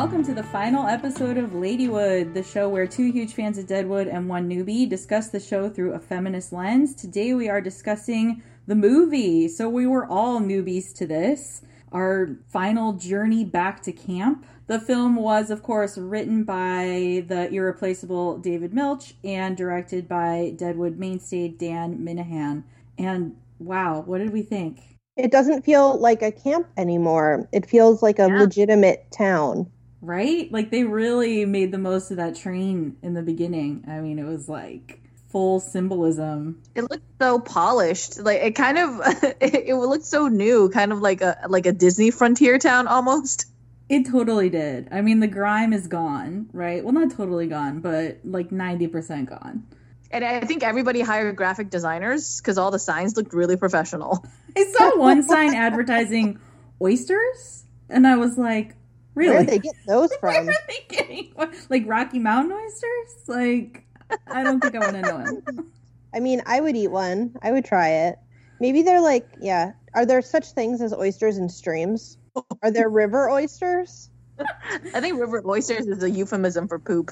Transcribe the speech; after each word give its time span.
Welcome 0.00 0.24
to 0.24 0.34
the 0.34 0.42
final 0.42 0.86
episode 0.86 1.36
of 1.36 1.50
Ladywood, 1.50 2.32
the 2.32 2.42
show 2.42 2.70
where 2.70 2.86
two 2.86 3.12
huge 3.12 3.34
fans 3.34 3.58
of 3.58 3.66
Deadwood 3.66 4.08
and 4.08 4.30
one 4.30 4.48
newbie 4.48 4.88
discuss 4.88 5.28
the 5.28 5.38
show 5.38 5.68
through 5.68 5.92
a 5.92 5.98
feminist 5.98 6.54
lens. 6.54 6.94
Today 6.94 7.34
we 7.34 7.50
are 7.50 7.60
discussing 7.60 8.42
the 8.66 8.74
movie. 8.74 9.46
So 9.46 9.68
we 9.68 9.86
were 9.86 10.06
all 10.06 10.40
newbies 10.40 10.94
to 10.94 11.06
this. 11.06 11.60
Our 11.92 12.38
final 12.48 12.94
journey 12.94 13.44
back 13.44 13.82
to 13.82 13.92
camp. 13.92 14.46
The 14.68 14.80
film 14.80 15.16
was, 15.16 15.50
of 15.50 15.62
course, 15.62 15.98
written 15.98 16.44
by 16.44 17.26
the 17.28 17.50
irreplaceable 17.52 18.38
David 18.38 18.72
Milch 18.72 19.16
and 19.22 19.54
directed 19.54 20.08
by 20.08 20.54
Deadwood 20.56 20.98
mainstay 20.98 21.48
Dan 21.48 21.98
Minahan. 21.98 22.64
And 22.96 23.36
wow, 23.58 24.00
what 24.06 24.16
did 24.16 24.32
we 24.32 24.40
think? 24.40 24.80
It 25.18 25.30
doesn't 25.30 25.66
feel 25.66 25.98
like 25.98 26.22
a 26.22 26.32
camp 26.32 26.68
anymore. 26.78 27.50
It 27.52 27.66
feels 27.66 28.02
like 28.02 28.18
a 28.18 28.28
Yeah. 28.28 28.38
legitimate 28.38 29.04
town. 29.10 29.66
Right? 30.02 30.50
Like 30.50 30.70
they 30.70 30.84
really 30.84 31.44
made 31.44 31.72
the 31.72 31.78
most 31.78 32.10
of 32.10 32.16
that 32.16 32.36
train 32.36 32.96
in 33.02 33.14
the 33.14 33.22
beginning. 33.22 33.84
I 33.86 34.00
mean, 34.00 34.18
it 34.18 34.24
was 34.24 34.48
like 34.48 35.00
full 35.30 35.60
symbolism. 35.60 36.62
It 36.74 36.90
looked 36.90 37.04
so 37.20 37.38
polished. 37.38 38.18
Like 38.18 38.40
it 38.40 38.54
kind 38.54 38.78
of 38.78 39.00
it, 39.40 39.68
it 39.68 39.74
looked 39.74 40.04
so 40.04 40.28
new, 40.28 40.70
kind 40.70 40.92
of 40.92 41.00
like 41.00 41.20
a 41.20 41.46
like 41.48 41.66
a 41.66 41.72
Disney 41.72 42.10
frontier 42.10 42.58
town 42.58 42.86
almost. 42.88 43.46
It 43.88 44.06
totally 44.06 44.50
did. 44.50 44.88
I 44.92 45.00
mean, 45.00 45.18
the 45.18 45.26
grime 45.26 45.72
is 45.72 45.88
gone, 45.88 46.48
right? 46.52 46.84
Well, 46.84 46.92
not 46.92 47.10
totally 47.10 47.48
gone, 47.48 47.80
but 47.80 48.20
like 48.22 48.50
90% 48.50 49.28
gone. 49.28 49.66
And 50.12 50.24
I 50.24 50.40
think 50.42 50.62
everybody 50.62 51.00
hired 51.00 51.34
graphic 51.34 51.70
designers 51.70 52.40
because 52.40 52.56
all 52.56 52.70
the 52.70 52.78
signs 52.78 53.16
looked 53.16 53.32
really 53.32 53.56
professional. 53.56 54.24
I 54.56 54.64
saw 54.64 54.96
one 54.96 55.24
sign 55.24 55.54
advertising 55.54 56.38
oysters, 56.80 57.64
and 57.88 58.06
I 58.06 58.14
was 58.14 58.38
like, 58.38 58.76
really? 59.14 59.34
Where 59.34 59.44
did 59.44 59.50
they 59.50 59.58
get 59.58 59.74
those 59.86 60.10
Where 60.20 60.32
from? 60.34 60.48
are 60.48 60.54
they 60.68 60.84
getting 60.88 61.32
like 61.68 61.84
Rocky 61.86 62.18
Mountain 62.18 62.52
oysters? 62.52 63.28
Like, 63.28 63.84
I 64.26 64.42
don't 64.42 64.60
think 64.60 64.74
I 64.74 64.78
want 64.78 64.92
to 64.94 65.02
know 65.02 65.18
him. 65.46 65.72
I 66.14 66.20
mean, 66.20 66.42
I 66.46 66.60
would 66.60 66.76
eat 66.76 66.90
one. 66.90 67.34
I 67.42 67.52
would 67.52 67.64
try 67.64 67.88
it. 67.88 68.18
Maybe 68.60 68.82
they're 68.82 69.00
like, 69.00 69.26
yeah. 69.40 69.72
Are 69.94 70.06
there 70.06 70.22
such 70.22 70.52
things 70.52 70.80
as 70.80 70.92
oysters 70.92 71.38
in 71.38 71.48
streams? 71.48 72.16
Are 72.62 72.70
there 72.70 72.88
river 72.88 73.30
oysters? 73.30 74.10
I 74.94 75.00
think 75.00 75.18
river 75.18 75.42
oysters 75.46 75.86
is 75.86 76.02
a 76.02 76.10
euphemism 76.10 76.68
for 76.68 76.78
poop. 76.78 77.10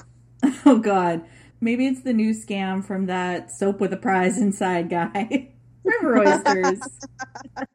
Oh 0.65 0.77
God, 0.79 1.21
maybe 1.59 1.85
it's 1.87 2.01
the 2.01 2.13
new 2.13 2.33
scam 2.33 2.83
from 2.83 3.05
that 3.07 3.51
soap 3.51 3.79
with 3.81 3.91
a 3.93 3.97
prize 3.97 4.37
inside 4.37 4.89
guy. 4.89 5.49
River 5.83 6.19
oysters. 6.19 6.79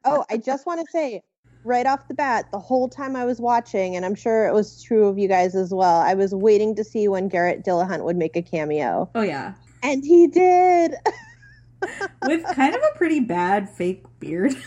Oh, 0.04 0.24
I 0.30 0.38
just 0.38 0.66
want 0.66 0.80
to 0.80 0.86
say 0.90 1.22
right 1.64 1.86
off 1.86 2.06
the 2.08 2.14
bat, 2.14 2.46
the 2.52 2.58
whole 2.58 2.88
time 2.88 3.16
I 3.16 3.24
was 3.24 3.40
watching, 3.40 3.96
and 3.96 4.04
I'm 4.04 4.14
sure 4.14 4.46
it 4.46 4.52
was 4.54 4.82
true 4.82 5.06
of 5.06 5.18
you 5.18 5.28
guys 5.28 5.54
as 5.54 5.72
well, 5.72 6.00
I 6.00 6.14
was 6.14 6.34
waiting 6.34 6.74
to 6.76 6.84
see 6.84 7.08
when 7.08 7.28
Garrett 7.28 7.64
Dillahunt 7.64 8.04
would 8.04 8.16
make 8.16 8.36
a 8.36 8.42
cameo. 8.42 9.10
Oh 9.14 9.22
yeah, 9.22 9.54
And 9.82 10.04
he 10.04 10.26
did. 10.26 10.94
with 12.26 12.44
kind 12.54 12.74
of 12.74 12.80
a 12.82 12.96
pretty 12.98 13.20
bad 13.20 13.68
fake 13.70 14.04
beard. 14.20 14.54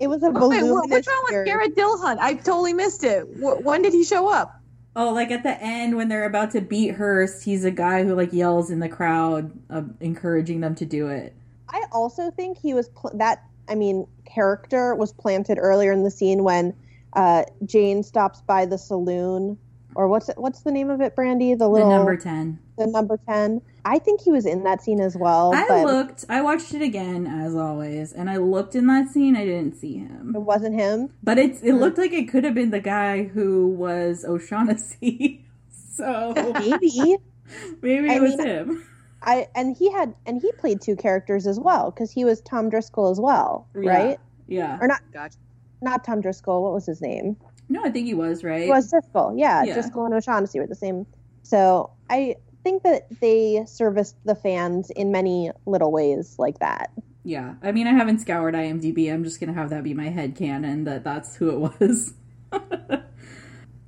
It 0.00 0.08
was 0.08 0.22
a 0.22 0.26
Wait, 0.26 0.34
what- 0.34 0.40
voluminous 0.40 0.90
what's 0.90 1.08
wrong 1.08 1.24
with. 1.30 1.44
Garrett 1.46 1.76
Dillahunt? 1.76 2.18
I 2.18 2.34
totally 2.34 2.72
missed 2.72 3.04
it. 3.04 3.22
Wh- 3.40 3.64
when 3.64 3.82
did 3.82 3.92
he 3.92 4.04
show 4.04 4.28
up? 4.28 4.60
Oh, 4.96 5.12
like 5.12 5.30
at 5.30 5.42
the 5.44 5.60
end 5.62 5.96
when 5.96 6.08
they're 6.08 6.24
about 6.24 6.50
to 6.52 6.60
beat 6.60 6.94
Hearst, 6.94 7.44
he's 7.44 7.64
a 7.64 7.70
guy 7.70 8.02
who 8.04 8.14
like 8.14 8.32
yells 8.32 8.70
in 8.70 8.80
the 8.80 8.88
crowd, 8.88 9.52
uh, 9.70 9.82
encouraging 10.00 10.60
them 10.60 10.74
to 10.76 10.84
do 10.84 11.08
it. 11.08 11.34
I 11.68 11.84
also 11.92 12.30
think 12.30 12.58
he 12.58 12.74
was 12.74 12.88
pl- 12.90 13.12
that. 13.14 13.42
I 13.72 13.74
mean, 13.74 14.06
character 14.26 14.94
was 14.94 15.12
planted 15.14 15.56
earlier 15.58 15.92
in 15.92 16.04
the 16.04 16.10
scene 16.10 16.44
when 16.44 16.74
uh, 17.14 17.44
Jane 17.64 18.02
stops 18.02 18.42
by 18.42 18.66
the 18.66 18.76
saloon, 18.76 19.56
or 19.94 20.08
what's 20.08 20.28
it, 20.28 20.36
what's 20.36 20.60
the 20.60 20.70
name 20.70 20.90
of 20.90 21.00
it, 21.00 21.16
Brandy? 21.16 21.54
The 21.54 21.70
The 21.70 21.84
number 21.88 22.18
ten. 22.18 22.58
the 22.76 22.86
number 22.86 23.18
ten. 23.26 23.62
I 23.84 23.98
think 23.98 24.20
he 24.20 24.30
was 24.30 24.44
in 24.44 24.62
that 24.64 24.82
scene 24.82 25.00
as 25.00 25.16
well, 25.16 25.54
I 25.54 25.64
but 25.66 25.84
looked. 25.86 26.24
I 26.28 26.42
watched 26.42 26.74
it 26.74 26.82
again 26.82 27.26
as 27.26 27.56
always, 27.56 28.12
and 28.12 28.28
I 28.28 28.36
looked 28.36 28.74
in 28.74 28.86
that 28.88 29.08
scene. 29.08 29.36
I 29.36 29.44
didn't 29.46 29.74
see 29.76 29.96
him, 29.96 30.34
it 30.36 30.40
wasn't 30.42 30.74
him. 30.74 31.08
but 31.22 31.38
it's. 31.38 31.62
It 31.62 31.72
looked 31.72 31.96
like 31.96 32.12
it 32.12 32.28
could 32.28 32.44
have 32.44 32.54
been 32.54 32.70
the 32.70 32.80
guy 32.80 33.24
who 33.24 33.68
was 33.68 34.22
O'Shaughnessy. 34.26 35.46
so 35.96 36.34
Maybe 36.36 37.16
maybe 37.82 38.10
I 38.10 38.16
it 38.16 38.20
was 38.22 38.36
mean, 38.36 38.46
him. 38.46 38.86
I 39.22 39.48
and 39.54 39.76
he 39.76 39.90
had 39.90 40.14
and 40.26 40.40
he 40.40 40.50
played 40.52 40.80
two 40.80 40.96
characters 40.96 41.46
as 41.46 41.58
well 41.60 41.90
because 41.90 42.10
he 42.10 42.24
was 42.24 42.40
Tom 42.42 42.68
Driscoll 42.70 43.10
as 43.10 43.20
well, 43.20 43.66
Yeah. 43.74 43.90
right? 43.90 44.20
Yeah. 44.48 44.78
Or 44.80 44.86
not 44.86 45.00
Gotcha. 45.12 45.36
not 45.80 46.04
Tom 46.04 46.20
Driscoll. 46.20 46.62
What 46.62 46.72
was 46.72 46.86
his 46.86 47.00
name? 47.00 47.36
No, 47.68 47.82
I 47.84 47.90
think 47.90 48.06
he 48.06 48.14
was 48.14 48.44
right. 48.44 48.62
It 48.62 48.68
was 48.68 48.90
Driscoll. 48.90 49.34
Yeah, 49.36 49.62
Yeah. 49.64 49.74
Driscoll 49.74 50.04
and 50.04 50.14
O'Shaughnessy 50.14 50.58
were 50.60 50.66
the 50.66 50.74
same. 50.74 51.06
So 51.42 51.90
I 52.10 52.36
think 52.64 52.82
that 52.82 53.06
they 53.20 53.64
serviced 53.66 54.16
the 54.24 54.34
fans 54.34 54.90
in 54.90 55.10
many 55.10 55.50
little 55.66 55.90
ways 55.90 56.36
like 56.38 56.58
that. 56.60 56.90
Yeah, 57.24 57.54
I 57.62 57.70
mean, 57.72 57.86
I 57.86 57.92
haven't 57.92 58.18
scoured 58.20 58.54
IMDb. 58.54 59.12
I'm 59.12 59.22
just 59.24 59.38
gonna 59.40 59.52
have 59.54 59.70
that 59.70 59.84
be 59.84 59.94
my 59.94 60.08
head 60.10 60.34
canon 60.36 60.84
that 60.84 61.04
that's 61.04 61.36
who 61.36 61.50
it 61.50 61.58
was. 61.80 62.14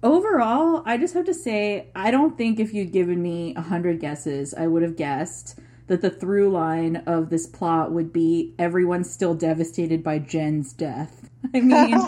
Overall, 0.04 0.82
I 0.84 0.98
just 0.98 1.14
have 1.14 1.24
to 1.24 1.34
say, 1.34 1.88
I 1.94 2.10
don't 2.10 2.36
think 2.36 2.60
if 2.60 2.74
you'd 2.74 2.92
given 2.92 3.22
me 3.22 3.54
a 3.56 3.62
hundred 3.62 4.00
guesses, 4.00 4.52
I 4.52 4.66
would 4.66 4.82
have 4.82 4.96
guessed 4.96 5.58
that 5.86 6.02
the 6.02 6.10
through 6.10 6.50
line 6.50 6.96
of 7.06 7.30
this 7.30 7.46
plot 7.46 7.90
would 7.90 8.12
be 8.12 8.54
everyone's 8.58 9.10
still 9.10 9.34
devastated 9.34 10.04
by 10.04 10.18
Jen's 10.18 10.74
death. 10.74 11.30
I 11.54 11.60
mean, 11.60 11.98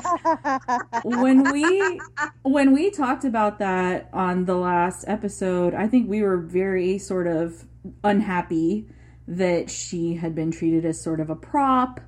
when 1.05 1.51
we 1.51 2.01
when 2.43 2.75
we 2.75 2.91
talked 2.91 3.25
about 3.25 3.59
that 3.61 4.11
on 4.13 4.45
the 4.45 4.57
last 4.57 5.07
episode, 5.09 5.73
I 5.73 5.89
think 5.89 6.07
we 6.07 6.21
were 6.21 6.37
very 6.37 6.99
sort 6.99 7.27
of 7.27 7.65
unhappy 8.05 8.89
that 9.27 9.71
she 9.71 10.15
had 10.17 10.35
been 10.35 10.51
treated 10.51 10.85
as 10.85 11.03
sort 11.03 11.21
of 11.21 11.31
a 11.31 11.37
prop 11.37 12.01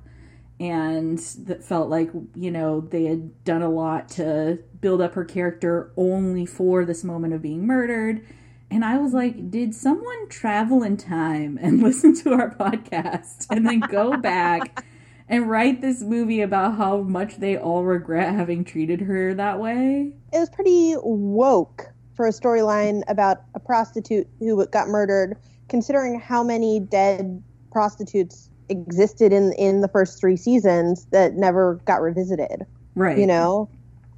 and 0.59 1.19
that 1.45 1.63
felt 1.63 1.89
like 1.89 2.11
you 2.35 2.51
know 2.51 2.81
they 2.81 3.05
had 3.05 3.43
done 3.43 3.61
a 3.61 3.69
lot 3.69 4.09
to 4.09 4.59
build 4.81 5.01
up 5.01 5.13
her 5.13 5.25
character 5.25 5.91
only 5.95 6.45
for 6.45 6.85
this 6.85 7.03
moment 7.03 7.33
of 7.33 7.41
being 7.41 7.65
murdered. 7.65 8.25
And 8.71 8.85
i 8.85 8.97
was 8.97 9.13
like 9.13 9.49
did 9.49 9.73
someone 9.73 10.29
travel 10.29 10.83
in 10.83 10.95
time 10.95 11.57
and 11.59 11.81
listen 11.83 12.15
to 12.23 12.33
our 12.33 12.53
podcast 12.53 13.47
and 13.49 13.65
then 13.65 13.79
go 13.79 14.15
back 14.21 14.85
and 15.29 15.49
write 15.49 15.79
this 15.79 16.01
movie 16.01 16.41
about 16.41 16.75
how 16.75 16.97
much 17.01 17.37
they 17.37 17.55
all 17.55 17.83
regret 17.83 18.33
having 18.33 18.65
treated 18.65 19.01
her 19.01 19.33
that 19.35 19.59
way? 19.59 20.11
It 20.33 20.39
was 20.39 20.49
pretty 20.49 20.95
woke 20.97 21.85
for 22.15 22.27
a 22.27 22.31
storyline 22.31 23.03
about 23.07 23.43
a 23.53 23.59
prostitute 23.59 24.27
who 24.39 24.65
got 24.67 24.87
murdered, 24.87 25.37
considering 25.69 26.19
how 26.19 26.43
many 26.43 26.79
dead 26.79 27.41
prostitutes 27.71 28.48
existed 28.69 29.33
in 29.33 29.53
in 29.53 29.81
the 29.81 29.87
first 29.87 30.19
three 30.19 30.37
seasons 30.37 31.07
that 31.11 31.33
never 31.35 31.81
got 31.85 32.01
revisited. 32.01 32.65
right 32.95 33.17
You 33.17 33.27
know, 33.27 33.69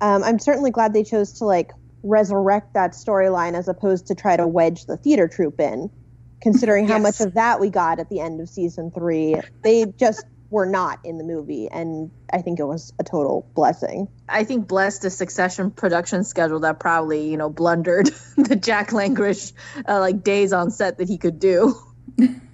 um, 0.01 0.23
I'm 0.23 0.39
certainly 0.39 0.71
glad 0.71 0.93
they 0.93 1.03
chose 1.03 1.33
to 1.33 1.45
like 1.45 1.71
resurrect 2.03 2.73
that 2.73 2.91
storyline 2.93 3.53
as 3.53 3.67
opposed 3.67 4.07
to 4.07 4.15
try 4.15 4.35
to 4.35 4.47
wedge 4.47 4.85
the 4.85 4.97
theater 4.97 5.27
troupe 5.27 5.59
in, 5.59 5.89
considering 6.41 6.87
how 6.87 6.95
Yes. 6.99 7.19
much 7.19 7.27
of 7.27 7.33
that 7.35 7.59
we 7.59 7.69
got 7.69 7.99
at 7.99 8.09
the 8.09 8.19
end 8.19 8.41
of 8.41 8.49
season 8.49 8.91
three. 8.91 9.35
They 9.63 9.85
just 9.99 10.25
were 10.49 10.65
not 10.65 10.99
in 11.05 11.17
the 11.17 11.23
movie, 11.23 11.69
and 11.71 12.11
I 12.33 12.41
think 12.41 12.59
it 12.59 12.65
was 12.65 12.91
a 12.99 13.03
total 13.03 13.49
blessing. 13.55 14.09
I 14.27 14.43
think 14.43 14.67
blessed 14.67 15.03
the 15.03 15.09
Succession 15.09 15.71
production 15.71 16.23
schedule 16.23 16.59
that 16.61 16.79
probably 16.79 17.29
you 17.29 17.37
know 17.37 17.49
blundered 17.49 18.09
the 18.37 18.55
Jack 18.55 18.89
Langrishe 18.89 19.53
uh, 19.87 19.99
like 19.99 20.23
days 20.23 20.51
on 20.53 20.71
set 20.71 20.97
that 20.97 21.07
he 21.07 21.17
could 21.17 21.39
do. 21.39 21.75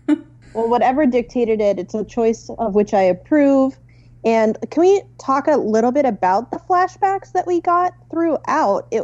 Well, 0.58 0.70
whatever 0.70 1.06
dictated 1.06 1.62
it, 1.62 1.78
it's 1.78 1.94
a 1.94 2.04
choice 2.04 2.50
of 2.58 2.74
which 2.74 2.92
I 2.92 3.04
approve. 3.04 3.78
And 4.26 4.58
can 4.72 4.82
we 4.82 5.04
talk 5.20 5.46
a 5.46 5.56
little 5.56 5.92
bit 5.92 6.04
about 6.04 6.50
the 6.50 6.58
flashbacks 6.58 7.32
that 7.34 7.46
we 7.46 7.62
got 7.62 7.94
throughout? 8.10 8.88
It, 8.90 9.04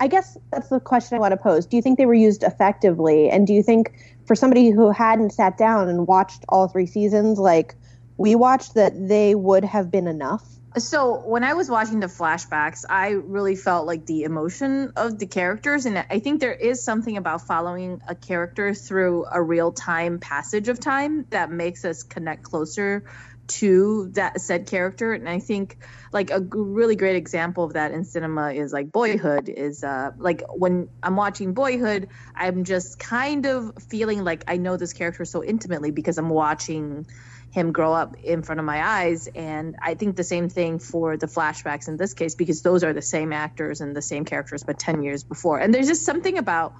I 0.00 0.08
guess 0.08 0.36
that's 0.50 0.68
the 0.68 0.80
question 0.80 1.16
I 1.16 1.20
want 1.20 1.30
to 1.30 1.36
pose. 1.36 1.64
Do 1.64 1.76
you 1.76 1.82
think 1.82 1.96
they 1.96 2.06
were 2.06 2.14
used 2.14 2.42
effectively? 2.42 3.30
And 3.30 3.46
do 3.46 3.54
you 3.54 3.62
think 3.62 3.92
for 4.24 4.34
somebody 4.34 4.70
who 4.70 4.90
hadn't 4.90 5.30
sat 5.30 5.56
down 5.56 5.88
and 5.88 6.08
watched 6.08 6.44
all 6.48 6.66
three 6.66 6.86
seasons, 6.86 7.38
like 7.38 7.76
we 8.16 8.34
watched, 8.34 8.74
that 8.74 8.92
they 9.08 9.36
would 9.36 9.64
have 9.64 9.92
been 9.92 10.08
enough? 10.08 10.44
So 10.78 11.28
when 11.28 11.42
I 11.42 11.54
was 11.54 11.68
watching 11.68 11.98
the 11.98 12.06
flashbacks, 12.06 12.84
I 12.88 13.10
really 13.10 13.56
felt 13.56 13.86
like 13.86 14.06
the 14.06 14.22
emotion 14.22 14.92
of 14.96 15.18
the 15.18 15.26
characters, 15.26 15.84
and 15.84 15.98
I 15.98 16.20
think 16.20 16.40
there 16.40 16.54
is 16.54 16.84
something 16.84 17.16
about 17.16 17.42
following 17.46 18.00
a 18.06 18.14
character 18.14 18.72
through 18.72 19.26
a 19.32 19.42
real 19.42 19.72
time 19.72 20.20
passage 20.20 20.68
of 20.68 20.78
time 20.78 21.26
that 21.30 21.50
makes 21.50 21.84
us 21.84 22.04
connect 22.04 22.44
closer 22.44 23.02
to 23.48 24.10
that 24.14 24.40
said 24.40 24.68
character. 24.68 25.12
And 25.12 25.28
I 25.28 25.40
think 25.40 25.76
like 26.12 26.30
a 26.30 26.38
g- 26.40 26.46
really 26.52 26.94
great 26.94 27.16
example 27.16 27.64
of 27.64 27.72
that 27.72 27.90
in 27.90 28.04
cinema 28.04 28.52
is 28.52 28.72
like 28.72 28.92
Boyhood. 28.92 29.48
Is 29.48 29.82
uh 29.82 30.12
like 30.18 30.44
when 30.54 30.88
I'm 31.02 31.16
watching 31.16 31.52
Boyhood, 31.52 32.08
I'm 32.36 32.62
just 32.62 33.00
kind 33.00 33.44
of 33.46 33.72
feeling 33.88 34.22
like 34.22 34.44
I 34.46 34.56
know 34.56 34.76
this 34.76 34.92
character 34.92 35.24
so 35.24 35.42
intimately 35.42 35.90
because 35.90 36.16
I'm 36.16 36.28
watching 36.28 37.06
him 37.50 37.72
grow 37.72 37.92
up 37.92 38.16
in 38.22 38.42
front 38.42 38.60
of 38.60 38.64
my 38.64 38.82
eyes. 38.82 39.28
And 39.28 39.76
I 39.82 39.94
think 39.94 40.16
the 40.16 40.24
same 40.24 40.48
thing 40.48 40.78
for 40.78 41.16
the 41.16 41.26
flashbacks 41.26 41.88
in 41.88 41.96
this 41.96 42.14
case, 42.14 42.34
because 42.34 42.62
those 42.62 42.84
are 42.84 42.92
the 42.92 43.02
same 43.02 43.32
actors 43.32 43.80
and 43.80 43.94
the 43.94 44.02
same 44.02 44.24
characters, 44.24 44.62
but 44.62 44.78
10 44.78 45.02
years 45.02 45.24
before. 45.24 45.58
And 45.58 45.74
there's 45.74 45.88
just 45.88 46.04
something 46.04 46.38
about 46.38 46.74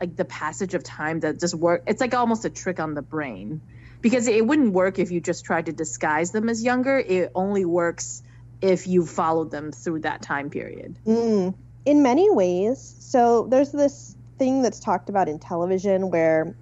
like 0.00 0.16
the 0.16 0.24
passage 0.24 0.74
of 0.74 0.82
time 0.82 1.20
that 1.20 1.40
just 1.40 1.54
work. 1.54 1.84
It's 1.86 2.00
like 2.00 2.14
almost 2.14 2.44
a 2.44 2.50
trick 2.50 2.80
on 2.80 2.94
the 2.94 3.02
brain 3.02 3.62
because 4.02 4.26
it 4.26 4.44
wouldn't 4.44 4.72
work 4.72 4.98
if 4.98 5.10
you 5.10 5.20
just 5.20 5.44
tried 5.44 5.66
to 5.66 5.72
disguise 5.72 6.32
them 6.32 6.48
as 6.48 6.62
younger. 6.62 6.98
It 6.98 7.30
only 7.34 7.64
works 7.64 8.22
if 8.60 8.86
you 8.86 9.06
followed 9.06 9.50
them 9.50 9.72
through 9.72 10.00
that 10.00 10.22
time 10.22 10.50
period. 10.50 10.98
Mm. 11.06 11.54
In 11.84 12.02
many 12.02 12.30
ways. 12.30 12.96
So 12.98 13.46
there's 13.48 13.70
this 13.70 14.16
thing 14.38 14.62
that's 14.62 14.80
talked 14.80 15.08
about 15.08 15.28
in 15.28 15.38
television 15.38 16.10
where 16.10 16.56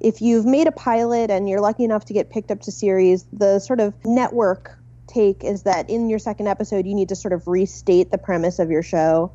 if 0.00 0.22
you've 0.22 0.46
made 0.46 0.66
a 0.66 0.72
pilot 0.72 1.30
and 1.30 1.48
you're 1.48 1.60
lucky 1.60 1.84
enough 1.84 2.06
to 2.06 2.12
get 2.12 2.30
picked 2.30 2.50
up 2.50 2.60
to 2.62 2.72
series, 2.72 3.24
the 3.32 3.58
sort 3.58 3.80
of 3.80 3.94
network 4.04 4.78
take 5.06 5.44
is 5.44 5.64
that 5.64 5.90
in 5.90 6.08
your 6.08 6.18
second 6.18 6.46
episode, 6.46 6.86
you 6.86 6.94
need 6.94 7.08
to 7.08 7.16
sort 7.16 7.32
of 7.32 7.46
restate 7.46 8.10
the 8.10 8.18
premise 8.18 8.58
of 8.58 8.70
your 8.70 8.82
show, 8.82 9.30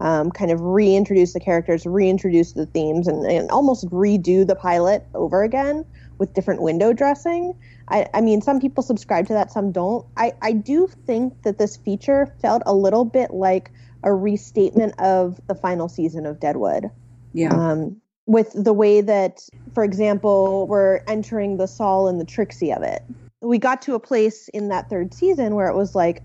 um, 0.00 0.30
kind 0.30 0.50
of 0.50 0.60
reintroduce 0.60 1.32
the 1.32 1.40
characters, 1.40 1.86
reintroduce 1.86 2.52
the 2.52 2.66
themes, 2.66 3.08
and, 3.08 3.24
and, 3.24 3.50
almost 3.50 3.88
redo 3.90 4.46
the 4.46 4.56
pilot 4.56 5.06
over 5.14 5.42
again 5.42 5.84
with 6.18 6.34
different 6.34 6.60
window 6.62 6.92
dressing. 6.92 7.54
I, 7.88 8.06
I 8.12 8.20
mean, 8.20 8.42
some 8.42 8.60
people 8.60 8.82
subscribe 8.82 9.26
to 9.28 9.32
that, 9.34 9.50
some 9.50 9.72
don't. 9.72 10.06
I, 10.16 10.32
I 10.42 10.52
do 10.52 10.88
think 11.06 11.42
that 11.42 11.58
this 11.58 11.76
feature 11.76 12.34
felt 12.42 12.62
a 12.66 12.74
little 12.74 13.04
bit 13.04 13.30
like 13.30 13.70
a 14.02 14.12
restatement 14.12 14.98
of 14.98 15.40
the 15.46 15.54
final 15.54 15.88
season 15.88 16.26
of 16.26 16.40
Deadwood. 16.40 16.90
Yeah. 17.32 17.54
Um, 17.54 18.00
with 18.26 18.52
the 18.54 18.72
way 18.72 19.00
that, 19.00 19.40
for 19.74 19.84
example, 19.84 20.66
we're 20.66 21.00
entering 21.06 21.56
the 21.56 21.66
Sol 21.66 22.08
and 22.08 22.20
the 22.20 22.24
Trixie 22.24 22.72
of 22.72 22.82
it. 22.82 23.02
We 23.40 23.58
got 23.58 23.82
to 23.82 23.94
a 23.94 24.00
place 24.00 24.48
in 24.48 24.68
that 24.68 24.88
third 24.90 25.14
season 25.14 25.54
where 25.54 25.68
it 25.68 25.74
was 25.74 25.94
like, 25.94 26.22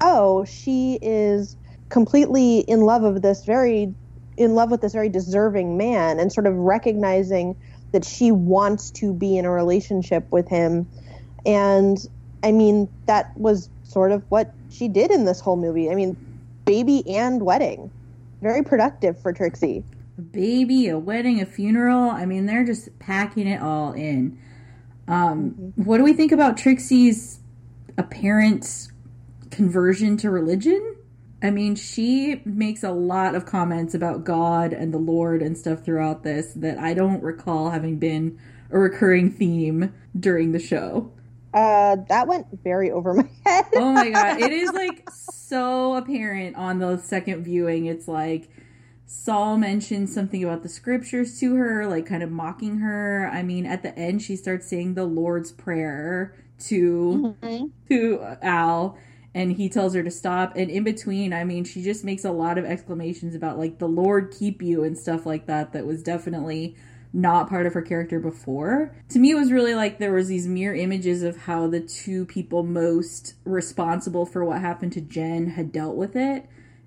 oh, 0.00 0.44
she 0.44 0.98
is 1.02 1.56
completely 1.88 2.60
in 2.60 2.80
love 2.80 3.04
of 3.04 3.22
this 3.22 3.44
very 3.44 3.94
in 4.36 4.54
love 4.54 4.70
with 4.70 4.80
this 4.80 4.92
very 4.92 5.08
deserving 5.08 5.76
man 5.76 6.20
and 6.20 6.32
sort 6.32 6.46
of 6.46 6.54
recognizing 6.54 7.56
that 7.92 8.04
she 8.04 8.30
wants 8.30 8.90
to 8.90 9.12
be 9.12 9.36
in 9.36 9.44
a 9.44 9.50
relationship 9.50 10.30
with 10.30 10.48
him. 10.48 10.86
And 11.46 11.98
i 12.44 12.52
mean 12.52 12.88
that 13.06 13.36
was 13.36 13.68
sort 13.82 14.12
of 14.12 14.22
what 14.28 14.54
she 14.70 14.86
did 14.86 15.10
in 15.10 15.24
this 15.24 15.40
whole 15.40 15.56
movie. 15.56 15.90
I 15.90 15.94
mean 15.94 16.16
baby 16.64 17.02
and 17.08 17.42
wedding. 17.42 17.90
Very 18.42 18.62
productive 18.62 19.20
for 19.20 19.32
trixie 19.32 19.82
a 20.18 20.20
baby, 20.20 20.88
a 20.88 20.98
wedding, 20.98 21.40
a 21.40 21.46
funeral. 21.46 22.10
I 22.10 22.26
mean, 22.26 22.46
they're 22.46 22.64
just 22.64 22.98
packing 22.98 23.46
it 23.46 23.62
all 23.62 23.92
in. 23.92 24.38
Um, 25.06 25.52
mm-hmm. 25.52 25.84
What 25.84 25.98
do 25.98 26.04
we 26.04 26.12
think 26.12 26.32
about 26.32 26.56
Trixie's 26.56 27.38
apparent 27.96 28.88
conversion 29.50 30.16
to 30.18 30.30
religion? 30.30 30.96
I 31.40 31.50
mean, 31.50 31.76
she 31.76 32.42
makes 32.44 32.82
a 32.82 32.90
lot 32.90 33.36
of 33.36 33.46
comments 33.46 33.94
about 33.94 34.24
God 34.24 34.72
and 34.72 34.92
the 34.92 34.98
Lord 34.98 35.40
and 35.40 35.56
stuff 35.56 35.84
throughout 35.84 36.24
this 36.24 36.52
that 36.56 36.78
I 36.78 36.94
don't 36.94 37.22
recall 37.22 37.70
having 37.70 37.98
been 37.98 38.38
a 38.70 38.78
recurring 38.78 39.30
theme 39.30 39.94
during 40.18 40.50
the 40.50 40.58
show. 40.58 41.12
Uh, 41.54 41.96
that 42.08 42.26
went 42.26 42.46
very 42.62 42.90
over 42.90 43.14
my 43.14 43.28
head. 43.46 43.66
oh 43.74 43.92
my 43.92 44.10
god, 44.10 44.40
it 44.40 44.52
is 44.52 44.72
like 44.72 45.08
so 45.10 45.94
apparent 45.94 46.56
on 46.56 46.80
the 46.80 46.98
second 46.98 47.44
viewing. 47.44 47.86
It's 47.86 48.08
like 48.08 48.50
Sol 49.10 49.56
mentions 49.56 50.12
something 50.12 50.44
about 50.44 50.62
the 50.62 50.68
scriptures 50.68 51.40
to 51.40 51.54
her, 51.56 51.86
like 51.86 52.04
kind 52.04 52.22
of 52.22 52.30
mocking 52.30 52.80
her. 52.80 53.30
I 53.32 53.42
mean, 53.42 53.64
at 53.64 53.82
the 53.82 53.98
end, 53.98 54.20
she 54.20 54.36
starts 54.36 54.66
saying 54.66 54.94
the 54.94 55.06
Lord's 55.06 55.50
Prayer 55.50 56.36
to 56.66 57.34
mm-hmm. 57.42 57.66
to 57.88 58.36
Al, 58.42 58.98
and 59.34 59.52
he 59.52 59.70
tells 59.70 59.94
her 59.94 60.02
to 60.02 60.10
stop. 60.10 60.52
And 60.56 60.70
in 60.70 60.84
between, 60.84 61.32
I 61.32 61.44
mean, 61.44 61.64
she 61.64 61.82
just 61.82 62.04
makes 62.04 62.22
a 62.26 62.30
lot 62.30 62.58
of 62.58 62.66
exclamations 62.66 63.34
about 63.34 63.58
like 63.58 63.78
the 63.78 63.88
Lord 63.88 64.30
keep 64.38 64.60
you 64.60 64.84
and 64.84 64.96
stuff 64.96 65.24
like 65.24 65.46
that. 65.46 65.72
That 65.72 65.86
was 65.86 66.02
definitely 66.02 66.76
not 67.10 67.48
part 67.48 67.64
of 67.64 67.72
her 67.72 67.80
character 67.80 68.20
before. 68.20 68.94
To 69.08 69.18
me, 69.18 69.30
it 69.30 69.36
was 69.36 69.50
really 69.50 69.74
like 69.74 69.98
there 69.98 70.12
was 70.12 70.28
these 70.28 70.46
mirror 70.46 70.74
images 70.74 71.22
of 71.22 71.38
how 71.38 71.66
the 71.66 71.80
two 71.80 72.26
people 72.26 72.62
most 72.62 73.36
responsible 73.46 74.26
for 74.26 74.44
what 74.44 74.60
happened 74.60 74.92
to 74.92 75.00
Jen 75.00 75.46
had 75.52 75.72
dealt 75.72 75.96
with 75.96 76.14
it 76.14 76.46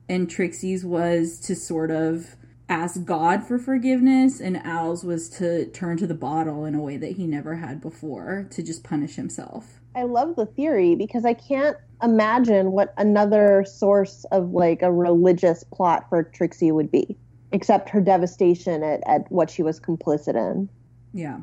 and 0.09 0.29
Trixie's 0.29 0.85
was 0.85 1.39
to 1.41 1.55
sort 1.55 1.91
of 1.91 2.35
ask 2.69 3.03
God 3.03 3.43
for 3.43 3.59
forgiveness, 3.59 4.39
and 4.39 4.57
Al's 4.65 5.03
was 5.03 5.29
to 5.29 5.65
turn 5.67 5.97
to 5.97 6.07
the 6.07 6.13
bottle 6.15 6.65
in 6.65 6.73
a 6.73 6.81
way 6.81 6.97
that 6.97 7.13
he 7.13 7.27
never 7.27 7.55
had 7.55 7.81
before 7.81 8.47
to 8.51 8.63
just 8.63 8.83
punish 8.83 9.15
himself. 9.15 9.81
I 9.93 10.03
love 10.03 10.37
the 10.37 10.45
theory 10.45 10.95
because 10.95 11.25
I 11.25 11.33
can't 11.33 11.75
imagine 12.01 12.71
what 12.71 12.93
another 12.97 13.65
source 13.65 14.25
of 14.31 14.51
like 14.51 14.81
a 14.81 14.91
religious 14.91 15.63
plot 15.65 16.07
for 16.09 16.23
Trixie 16.23 16.71
would 16.71 16.89
be, 16.89 17.17
except 17.51 17.89
her 17.89 17.99
devastation 17.99 18.83
at, 18.83 19.01
at 19.05 19.29
what 19.31 19.49
she 19.49 19.63
was 19.63 19.79
complicit 19.79 20.35
in. 20.35 20.69
Yeah. 21.13 21.39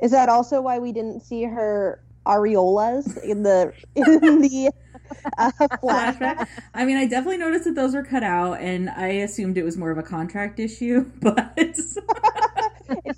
Is 0.00 0.10
that 0.10 0.28
also 0.28 0.60
why 0.60 0.78
we 0.78 0.92
didn't 0.92 1.20
see 1.20 1.44
her 1.44 2.02
areolas 2.26 3.22
in 3.22 3.44
the 3.44 3.72
in 3.94 4.42
the 4.42 4.70
uh, 5.38 5.50
flashback. 5.82 6.48
I 6.74 6.84
mean, 6.84 6.96
I 6.96 7.06
definitely 7.06 7.38
noticed 7.38 7.64
that 7.64 7.74
those 7.74 7.94
were 7.94 8.04
cut 8.04 8.22
out, 8.22 8.60
and 8.60 8.90
I 8.90 9.08
assumed 9.08 9.58
it 9.58 9.64
was 9.64 9.76
more 9.76 9.90
of 9.90 9.98
a 9.98 10.02
contract 10.02 10.60
issue. 10.60 11.10
But 11.20 11.52
it's 11.56 11.98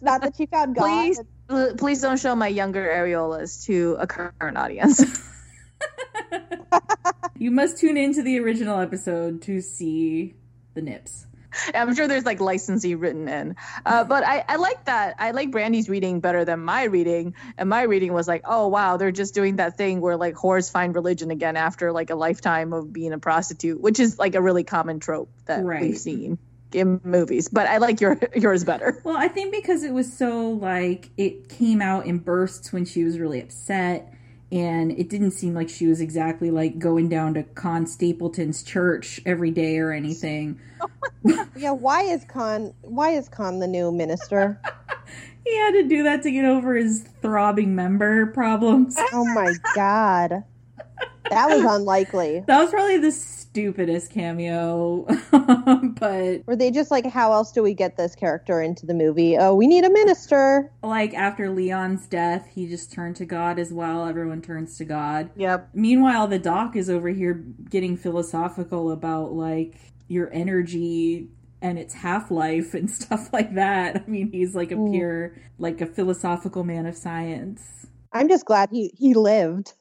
not 0.00 0.22
that 0.22 0.34
she 0.36 0.46
found 0.46 0.74
God. 0.74 0.84
Please, 0.86 1.20
please 1.76 2.00
don't 2.00 2.18
show 2.18 2.34
my 2.34 2.48
younger 2.48 2.84
areolas 2.86 3.64
to 3.66 3.96
a 4.00 4.06
current 4.06 4.56
audience. 4.56 5.02
you 7.36 7.50
must 7.50 7.78
tune 7.78 7.96
into 7.96 8.22
the 8.22 8.38
original 8.38 8.80
episode 8.80 9.42
to 9.42 9.60
see 9.60 10.34
the 10.74 10.80
nips. 10.80 11.27
I'm 11.74 11.94
sure 11.94 12.08
there's 12.08 12.24
like 12.24 12.40
licensee 12.40 12.94
written 12.94 13.28
in. 13.28 13.56
Uh, 13.84 14.04
but 14.04 14.24
I, 14.24 14.44
I 14.48 14.56
like 14.56 14.84
that. 14.84 15.16
I 15.18 15.32
like 15.32 15.50
Brandy's 15.50 15.88
reading 15.88 16.20
better 16.20 16.44
than 16.44 16.60
my 16.60 16.84
reading. 16.84 17.34
And 17.56 17.68
my 17.68 17.82
reading 17.82 18.12
was 18.12 18.28
like, 18.28 18.42
oh, 18.44 18.68
wow, 18.68 18.96
they're 18.96 19.12
just 19.12 19.34
doing 19.34 19.56
that 19.56 19.76
thing 19.76 20.00
where 20.00 20.16
like 20.16 20.34
whores 20.34 20.70
find 20.70 20.94
religion 20.94 21.30
again 21.30 21.56
after 21.56 21.92
like 21.92 22.10
a 22.10 22.14
lifetime 22.14 22.72
of 22.72 22.92
being 22.92 23.12
a 23.12 23.18
prostitute, 23.18 23.80
which 23.80 24.00
is 24.00 24.18
like 24.18 24.34
a 24.34 24.42
really 24.42 24.64
common 24.64 25.00
trope 25.00 25.30
that 25.46 25.64
right. 25.64 25.82
we've 25.82 25.98
seen 25.98 26.38
in 26.72 27.00
movies. 27.04 27.48
But 27.48 27.66
I 27.66 27.78
like 27.78 28.00
your 28.00 28.18
yours 28.36 28.64
better. 28.64 29.00
Well, 29.04 29.16
I 29.16 29.28
think 29.28 29.52
because 29.52 29.82
it 29.82 29.92
was 29.92 30.12
so 30.12 30.50
like 30.50 31.10
it 31.16 31.48
came 31.48 31.80
out 31.80 32.06
in 32.06 32.18
bursts 32.18 32.72
when 32.72 32.84
she 32.84 33.04
was 33.04 33.18
really 33.18 33.40
upset 33.40 34.12
and 34.50 34.92
it 34.92 35.10
didn't 35.10 35.32
seem 35.32 35.54
like 35.54 35.68
she 35.68 35.86
was 35.86 36.00
exactly 36.00 36.50
like 36.50 36.78
going 36.78 37.08
down 37.08 37.34
to 37.34 37.42
Con 37.42 37.86
Stapleton's 37.86 38.62
church 38.62 39.20
every 39.26 39.50
day 39.50 39.78
or 39.78 39.92
anything. 39.92 40.58
yeah, 41.56 41.72
why 41.72 42.02
is 42.02 42.24
Con 42.24 42.72
why 42.82 43.10
is 43.10 43.28
Con 43.28 43.58
the 43.58 43.66
new 43.66 43.92
minister? 43.92 44.60
he 45.44 45.56
had 45.56 45.72
to 45.72 45.88
do 45.88 46.02
that 46.04 46.22
to 46.22 46.30
get 46.30 46.44
over 46.44 46.74
his 46.74 47.02
throbbing 47.20 47.74
member 47.74 48.26
problems. 48.26 48.96
Oh 49.12 49.24
my 49.34 49.52
god. 49.74 50.44
That 51.30 51.48
was 51.48 51.62
unlikely. 51.62 52.44
That 52.46 52.62
was 52.62 52.70
probably 52.70 52.98
the 52.98 53.12
stupidest 53.58 54.12
cameo. 54.12 55.04
but 55.98 56.46
were 56.46 56.54
they 56.54 56.70
just 56.70 56.92
like, 56.92 57.04
how 57.06 57.32
else 57.32 57.50
do 57.50 57.60
we 57.60 57.74
get 57.74 57.96
this 57.96 58.14
character 58.14 58.62
into 58.62 58.86
the 58.86 58.94
movie? 58.94 59.36
Oh, 59.36 59.54
we 59.54 59.66
need 59.66 59.84
a 59.84 59.90
minister. 59.90 60.70
Like 60.84 61.12
after 61.12 61.50
Leon's 61.50 62.06
death, 62.06 62.48
he 62.54 62.68
just 62.68 62.92
turned 62.92 63.16
to 63.16 63.24
God 63.24 63.58
as 63.58 63.72
well. 63.72 64.06
Everyone 64.06 64.40
turns 64.42 64.78
to 64.78 64.84
God. 64.84 65.30
Yep. 65.34 65.70
Meanwhile, 65.74 66.28
the 66.28 66.38
doc 66.38 66.76
is 66.76 66.88
over 66.88 67.08
here 67.08 67.44
getting 67.68 67.96
philosophical 67.96 68.92
about 68.92 69.32
like 69.32 69.74
your 70.06 70.32
energy 70.32 71.28
and 71.60 71.80
its 71.80 71.94
half 71.94 72.30
life 72.30 72.74
and 72.74 72.88
stuff 73.02 73.32
like 73.32 73.54
that. 73.56 73.96
I 73.96 74.08
mean, 74.08 74.30
he's 74.30 74.54
like 74.54 74.70
a 74.70 74.76
hmm. 74.76 74.92
pure, 74.92 75.36
like 75.58 75.80
a 75.80 75.86
philosophical 75.86 76.62
man 76.62 76.86
of 76.86 76.96
science. 76.96 77.88
I'm 78.12 78.28
just 78.28 78.44
glad 78.44 78.68
he 78.70 78.92
he 78.96 79.14
lived. 79.14 79.74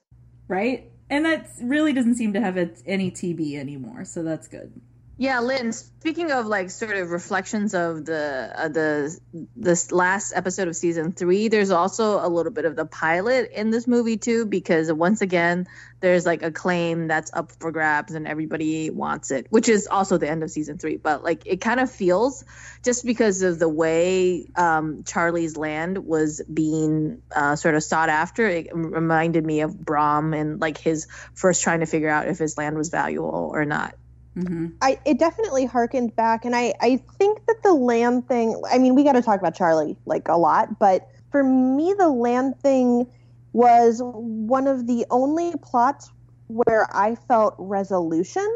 Right? 0.47 0.91
And 1.09 1.25
that 1.25 1.49
really 1.61 1.93
doesn't 1.93 2.15
seem 2.15 2.33
to 2.33 2.41
have 2.41 2.57
any 2.57 3.11
TB 3.11 3.55
anymore, 3.55 4.05
so 4.05 4.23
that's 4.23 4.47
good. 4.47 4.81
Yeah, 5.19 5.39
Lynn. 5.39 5.73
Speaking 5.73 6.31
of 6.31 6.45
like 6.45 6.69
sort 6.69 6.95
of 6.95 7.09
reflections 7.09 7.73
of 7.73 8.05
the 8.05 8.53
uh, 8.55 8.67
the 8.67 9.19
this 9.55 9.91
last 9.91 10.31
episode 10.35 10.67
of 10.67 10.75
season 10.75 11.11
three, 11.11 11.47
there's 11.47 11.71
also 11.71 12.23
a 12.23 12.29
little 12.29 12.51
bit 12.51 12.65
of 12.65 12.75
the 12.75 12.85
pilot 12.85 13.49
in 13.51 13.71
this 13.71 13.87
movie 13.87 14.17
too, 14.17 14.45
because 14.45 14.93
once 14.93 15.21
again, 15.21 15.65
there's 16.01 16.23
like 16.23 16.43
a 16.43 16.51
claim 16.51 17.07
that's 17.07 17.33
up 17.33 17.51
for 17.53 17.71
grabs 17.71 18.13
and 18.13 18.27
everybody 18.27 18.91
wants 18.91 19.31
it, 19.31 19.47
which 19.49 19.69
is 19.69 19.87
also 19.87 20.19
the 20.19 20.29
end 20.29 20.43
of 20.43 20.51
season 20.51 20.77
three. 20.77 20.97
But 20.97 21.23
like 21.23 21.47
it 21.47 21.61
kind 21.61 21.79
of 21.79 21.91
feels 21.91 22.45
just 22.83 23.03
because 23.03 23.41
of 23.41 23.57
the 23.57 23.67
way 23.67 24.45
um, 24.55 25.03
Charlie's 25.03 25.57
land 25.57 25.97
was 25.97 26.43
being 26.43 27.23
uh, 27.35 27.55
sort 27.55 27.73
of 27.73 27.81
sought 27.83 28.09
after, 28.09 28.47
it 28.47 28.67
reminded 28.71 29.43
me 29.43 29.61
of 29.61 29.83
Brom 29.83 30.35
and 30.35 30.61
like 30.61 30.77
his 30.77 31.07
first 31.33 31.63
trying 31.63 31.79
to 31.79 31.87
figure 31.87 32.09
out 32.09 32.27
if 32.27 32.37
his 32.37 32.55
land 32.55 32.77
was 32.77 32.89
valuable 32.89 33.49
or 33.51 33.65
not. 33.65 33.95
Mm-hmm. 34.37 34.67
I 34.81 34.99
it 35.05 35.17
definitely 35.17 35.65
harkened 35.65 36.15
back, 36.15 36.45
and 36.45 36.55
I 36.55 36.73
I 36.79 36.97
think 37.17 37.45
that 37.47 37.63
the 37.63 37.73
land 37.73 38.27
thing. 38.27 38.61
I 38.71 38.77
mean, 38.77 38.93
we 38.93 39.03
got 39.03 39.13
to 39.13 39.21
talk 39.21 39.39
about 39.39 39.55
Charlie 39.55 39.97
like 40.05 40.27
a 40.27 40.37
lot, 40.37 40.77
but 40.79 41.07
for 41.31 41.43
me, 41.43 41.93
the 41.97 42.09
land 42.09 42.59
thing 42.59 43.07
was 43.53 44.01
one 44.03 44.67
of 44.67 44.85
the 44.85 45.05
only 45.09 45.53
plots 45.63 46.11
where 46.47 46.87
I 46.95 47.15
felt 47.15 47.55
resolution 47.57 48.47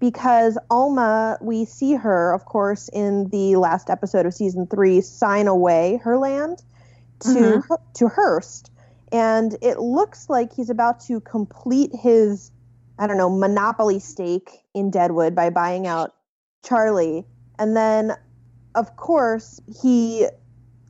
because 0.00 0.56
Alma, 0.70 1.36
we 1.40 1.64
see 1.64 1.94
her, 1.94 2.32
of 2.32 2.44
course, 2.44 2.88
in 2.92 3.28
the 3.28 3.56
last 3.56 3.90
episode 3.90 4.24
of 4.26 4.32
season 4.32 4.66
three, 4.66 5.00
sign 5.00 5.46
away 5.48 6.00
her 6.04 6.16
land 6.16 6.62
to 7.20 7.28
Mhm. 7.28 7.62
to 7.94 8.08
Hearst, 8.08 8.70
and 9.12 9.56
it 9.60 9.78
looks 9.80 10.30
like 10.30 10.52
he's 10.52 10.70
about 10.70 11.00
to 11.00 11.20
complete 11.20 11.94
his, 11.94 12.50
I 12.98 13.06
don't 13.06 13.16
know, 13.16 13.30
monopoly 13.30 13.98
stake 13.98 14.62
in 14.74 14.90
Deadwood 14.90 15.34
by 15.34 15.50
buying 15.50 15.86
out 15.86 16.14
Charlie, 16.64 17.24
and 17.58 17.76
then, 17.76 18.12
of 18.74 18.96
course, 18.96 19.60
he 19.82 20.26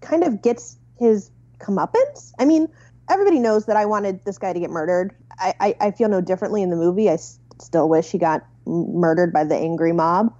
kind 0.00 0.24
of 0.24 0.42
gets 0.42 0.78
his 0.98 1.30
comeuppance. 1.58 2.32
I 2.38 2.44
mean, 2.44 2.68
everybody 3.10 3.38
knows 3.38 3.66
that 3.66 3.76
I 3.76 3.84
wanted 3.84 4.24
this 4.24 4.38
guy 4.38 4.52
to 4.52 4.60
get 4.60 4.70
murdered. 4.70 5.14
I, 5.38 5.54
I, 5.60 5.76
I 5.80 5.90
feel 5.90 6.08
no 6.08 6.20
differently 6.20 6.62
in 6.62 6.70
the 6.70 6.76
movie. 6.76 7.08
I 7.10 7.14
s- 7.14 7.38
still 7.60 7.88
wish 7.88 8.10
he 8.10 8.18
got 8.18 8.46
murdered 8.66 9.32
by 9.32 9.44
the 9.44 9.56
angry 9.56 9.92
mob. 9.92 10.32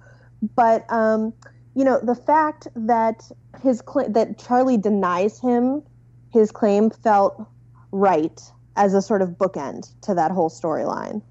But 0.55 0.91
um, 0.91 1.33
you 1.75 1.83
know, 1.83 1.99
the 2.01 2.15
fact 2.15 2.67
that 2.75 3.29
his 3.61 3.81
cl- 3.87 4.09
that 4.09 4.37
Charlie 4.37 4.77
denies 4.77 5.39
him 5.39 5.83
his 6.31 6.51
claim 6.51 6.89
felt 6.89 7.45
right 7.91 8.39
as 8.75 8.93
a 8.93 9.01
sort 9.01 9.21
of 9.21 9.29
bookend 9.31 9.91
to 10.01 10.13
that 10.13 10.31
whole 10.31 10.49
storyline. 10.49 11.21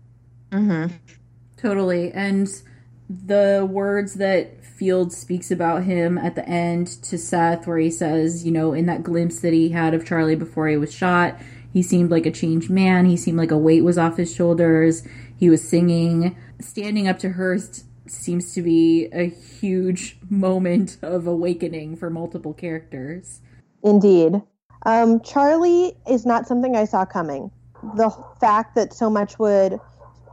Mm-hmm. 0.51 0.95
Totally. 1.57 2.13
And 2.13 2.49
the 3.09 3.67
words 3.69 4.15
that 4.15 4.65
Field 4.65 5.13
speaks 5.13 5.51
about 5.51 5.85
him 5.85 6.19
at 6.19 6.35
the 6.35 6.49
end 6.49 6.87
to 7.03 7.19
Seth, 7.19 7.67
where 7.67 7.79
he 7.79 7.91
says, 7.91 8.45
you 8.47 8.53
know, 8.53 8.73
in 8.73 8.87
that 8.87 9.03
glimpse 9.03 9.41
that 9.41 9.53
he 9.53 9.71
had 9.71 9.93
of 9.95 10.07
Charlie 10.07 10.37
before 10.37 10.69
he 10.69 10.77
was 10.77 10.95
shot, 10.95 11.37
he 11.73 11.83
seemed 11.83 12.11
like 12.11 12.27
a 12.27 12.31
changed 12.31 12.71
man. 12.71 13.07
He 13.07 13.17
seemed 13.17 13.39
like 13.39 13.51
a 13.51 13.59
weight 13.59 13.83
was 13.83 13.99
off 13.99 14.17
his 14.17 14.35
shoulders. 14.35 15.03
He 15.37 15.51
was 15.51 15.67
singing. 15.67 16.37
Standing 16.61 17.09
up 17.09 17.19
to 17.21 17.31
Hearst 17.31 17.85
seems 18.07 18.55
to 18.55 18.63
be 18.63 19.07
a 19.13 19.29
huge 19.29 20.17
moment 20.31 20.97
of 21.03 21.27
awakening 21.27 21.97
for 21.97 22.11
multiple 22.11 22.55
characters. 22.55 23.41
Indeed. 23.83 24.43
Um, 24.87 25.21
Charlie 25.21 25.97
is 26.09 26.25
not 26.25 26.47
something 26.47 26.77
I 26.77 26.85
saw 26.85 27.05
coming. 27.05 27.51
The 27.97 28.11
fact 28.41 28.75
that 28.75 28.93
so 28.93 29.11
much 29.11 29.39
would 29.39 29.79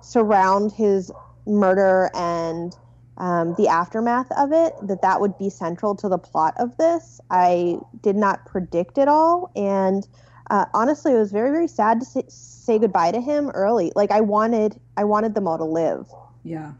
surround 0.05 0.71
his 0.71 1.12
murder 1.47 2.12
and 2.13 2.75
um, 3.17 3.55
the 3.57 3.67
aftermath 3.67 4.31
of 4.33 4.51
it, 4.51 4.74
that 4.83 5.01
that 5.01 5.19
would 5.19 5.38
be 5.38 5.50
central 5.50 5.95
to 5.95 6.09
the 6.09 6.17
plot 6.17 6.53
of 6.59 6.77
this, 6.77 7.19
I 7.29 7.79
did 8.01 8.15
not 8.15 8.45
predict 8.45 8.97
at 8.97 9.07
all. 9.07 9.51
And 9.55 10.07
uh, 10.50 10.65
honestly, 10.74 11.13
it 11.13 11.17
was 11.17 11.31
very, 11.31 11.50
very 11.50 11.67
sad 11.67 12.01
to 12.01 12.05
say, 12.05 12.24
say 12.27 12.77
goodbye 12.79 13.12
to 13.12 13.21
him 13.21 13.50
early. 13.51 13.91
Like 13.95 14.12
I 14.12 14.21
wanted, 14.21 14.79
I 14.97 15.05
wanted 15.05 15.33
them 15.33 15.47
all 15.47 15.57
to 15.57 15.63
live. 15.63 16.07
Yeah. 16.43 16.74